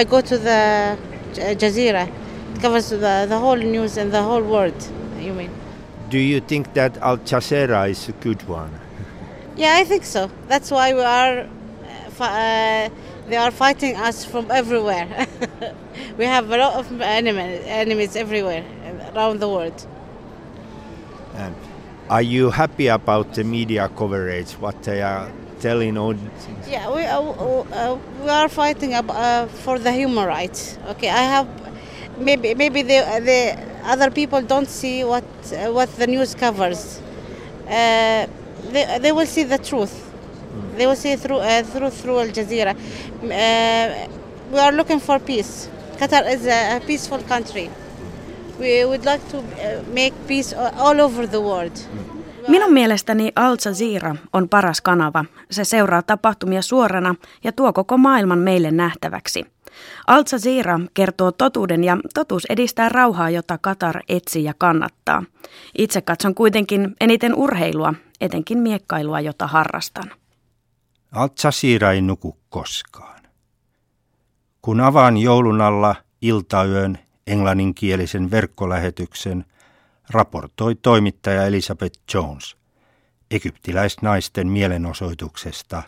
I 0.00 0.04
go 0.04 0.22
to 0.22 0.38
the 0.38 0.98
Jazeera. 1.60 2.02
It 2.02 2.62
covers 2.62 2.88
the, 2.88 3.26
the 3.28 3.38
whole 3.38 3.64
news 3.64 3.98
and 3.98 4.10
the 4.10 4.22
whole 4.22 4.42
world, 4.42 4.80
you 5.20 5.34
mean? 5.34 5.50
Do 6.12 6.18
you 6.18 6.40
think 6.40 6.74
that 6.74 6.98
Al 7.00 7.16
Jazeera 7.16 7.88
is 7.90 8.08
a 8.08 8.12
good 8.12 8.40
one? 8.48 8.70
Yeah, 9.56 9.80
I 9.82 9.84
think 9.84 10.04
so. 10.04 10.30
That's 10.48 10.70
why 10.70 10.94
we 10.94 11.02
are. 11.02 11.46
Uh, 12.20 12.90
they 13.28 13.36
are 13.36 13.50
fighting 13.50 13.96
us 13.96 14.24
from 14.24 14.50
everywhere. 14.50 15.26
we 16.18 16.26
have 16.26 16.50
a 16.50 16.56
lot 16.56 16.74
of 16.74 17.00
enemies, 17.00 17.62
enemies 17.64 18.16
everywhere 18.16 18.64
around 19.14 19.40
the 19.40 19.48
world. 19.48 19.86
And 21.34 21.54
are 22.08 22.22
you 22.22 22.50
happy 22.50 22.88
about 22.88 23.34
the 23.34 23.44
media 23.44 23.88
coverage? 23.88 24.52
What 24.54 24.82
they 24.82 25.02
are 25.02 25.30
telling 25.60 25.96
on? 25.96 26.18
Yeah, 26.68 26.92
we 26.94 27.04
uh, 27.04 27.20
uh, 27.20 27.98
we 28.22 28.28
are 28.28 28.48
fighting 28.48 28.94
uh, 28.94 29.46
for 29.46 29.78
the 29.78 29.92
human 29.92 30.26
rights. 30.26 30.78
Okay, 30.88 31.08
I 31.08 31.22
have 31.22 31.48
maybe 32.18 32.54
maybe 32.54 32.82
the 32.82 32.98
the 33.24 33.58
other 33.84 34.10
people 34.10 34.42
don't 34.42 34.68
see 34.68 35.04
what 35.04 35.24
uh, 35.52 35.70
what 35.70 35.94
the 35.96 36.06
news 36.06 36.34
covers. 36.34 37.00
Uh, 37.66 38.26
they, 38.72 38.98
they 39.00 39.12
will 39.12 39.26
see 39.26 39.44
the 39.44 39.58
truth. 39.58 39.94
Mm. 39.94 40.76
They 40.76 40.86
will 40.86 40.96
see 40.96 41.16
through 41.16 41.38
uh, 41.38 41.62
through 41.62 41.90
through 41.90 42.18
Al 42.20 42.28
Jazeera. 42.28 42.74
we 44.52 44.58
are 44.58 44.72
looking 44.72 44.98
for 44.98 45.18
peace. 45.18 45.68
Qatar 45.96 46.26
is 46.32 46.46
a, 46.46 46.76
a 46.76 46.80
peaceful 46.80 47.22
country. 47.22 47.70
We 48.60 48.84
would 48.84 49.04
like 49.04 49.24
to 49.30 49.42
make 49.94 50.12
peace 50.26 50.56
all 50.78 51.00
over 51.00 51.28
the 51.28 51.38
world. 51.38 51.72
Mm. 51.92 52.20
Minun 52.48 52.72
mielestäni 52.72 53.32
Al 53.36 53.56
Jazeera 53.64 54.16
on 54.32 54.48
paras 54.48 54.80
kanava. 54.80 55.24
Se 55.50 55.64
seuraa 55.64 56.02
tapahtumia 56.02 56.62
suorana 56.62 57.14
ja 57.44 57.52
tuo 57.52 57.72
koko 57.72 57.96
maailman 57.96 58.38
meille 58.38 58.70
nähtäväksi. 58.70 59.46
Al 60.06 60.24
Jazeera 60.32 60.80
kertoo 60.94 61.32
totuuden 61.32 61.84
ja 61.84 61.96
totuus 62.14 62.44
edistää 62.44 62.88
rauhaa, 62.88 63.30
jota 63.30 63.58
Katar 63.58 64.00
etsii 64.08 64.44
ja 64.44 64.54
kannattaa. 64.58 65.22
Itse 65.78 66.00
katson 66.00 66.34
kuitenkin 66.34 66.96
eniten 67.00 67.34
urheilua, 67.34 67.94
etenkin 68.20 68.58
miekkailua, 68.58 69.20
jota 69.20 69.46
harrastan. 69.46 70.10
Al 71.12 71.28
Jazeera 71.44 71.92
ei 71.92 72.00
nuku 72.00 72.36
koskaan. 72.48 73.20
Kun 74.62 74.80
avaan 74.80 75.16
joulun 75.16 75.60
alla 75.60 75.96
iltayön 76.22 76.98
englanninkielisen 77.26 78.30
verkkolähetyksen, 78.30 79.44
raportoi 80.10 80.74
toimittaja 80.74 81.46
Elizabeth 81.46 82.00
Jones 82.14 82.56
egyptiläisnaisten 83.30 84.48
mielenosoituksesta, 84.48 85.82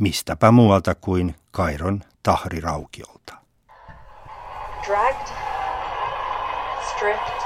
mistäpä 0.00 0.50
muualta 0.50 0.94
kuin 0.94 1.34
Kairon 1.50 2.00
tahriraukiolta. 2.22 3.34
Dragged, 4.86 5.28
stripped 6.90 7.42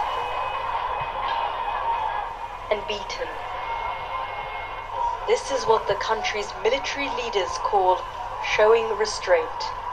and 2.71 2.83
beaten. 2.89 3.29
This 5.27 5.51
is 5.51 5.67
what 5.67 5.87
the 5.87 5.95
country's 5.95 6.63
military 6.63 7.09
leaders 7.17 7.59
call 7.71 7.97
showing 8.57 8.99
restraint. 8.99 9.88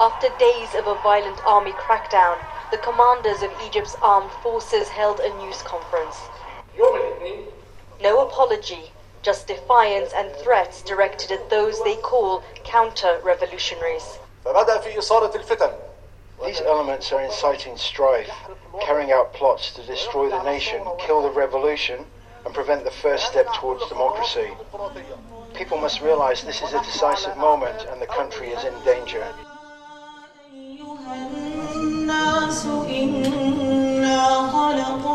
After 0.00 0.28
days 0.38 0.74
of 0.74 0.88
a 0.88 0.96
violent 0.96 1.40
army 1.46 1.70
crackdown, 1.72 2.36
the 2.72 2.78
commanders 2.78 3.42
of 3.42 3.50
Egypt's 3.64 3.94
armed 4.02 4.32
forces 4.42 4.88
held 4.88 5.20
a 5.20 5.32
news 5.38 5.62
conference. 5.62 6.20
No 8.00 8.26
apology, 8.26 8.90
just 9.22 9.46
defiance 9.46 10.12
and 10.12 10.32
threats 10.32 10.82
directed 10.82 11.30
at 11.30 11.48
those 11.48 11.80
they 11.84 11.94
call 11.96 12.42
counter-revolutionaries. 12.64 14.18
These 16.44 16.60
elements 16.60 17.12
are 17.12 17.22
inciting 17.22 17.76
strife, 17.76 18.34
carrying 18.82 19.12
out 19.12 19.32
plots 19.32 19.72
to 19.74 19.82
destroy 19.86 20.28
the 20.28 20.42
nation, 20.42 20.82
kill 20.98 21.22
the 21.22 21.30
revolution, 21.30 22.04
and 22.44 22.52
prevent 22.52 22.84
the 22.84 22.90
first 22.90 23.28
step 23.28 23.46
towards 23.54 23.88
democracy. 23.88 24.50
People 25.54 25.78
must 25.78 26.00
realize 26.00 26.42
this 26.42 26.62
is 26.62 26.74
a 26.74 26.82
decisive 26.82 27.36
moment 27.36 27.86
and 27.88 28.02
the 28.02 28.06
country 28.06 28.48
is 28.48 28.64
in 28.64 28.74
danger. 28.84 29.24
الناس 31.76 32.66
إنا 32.90 34.22
خلقناكم 34.52 35.13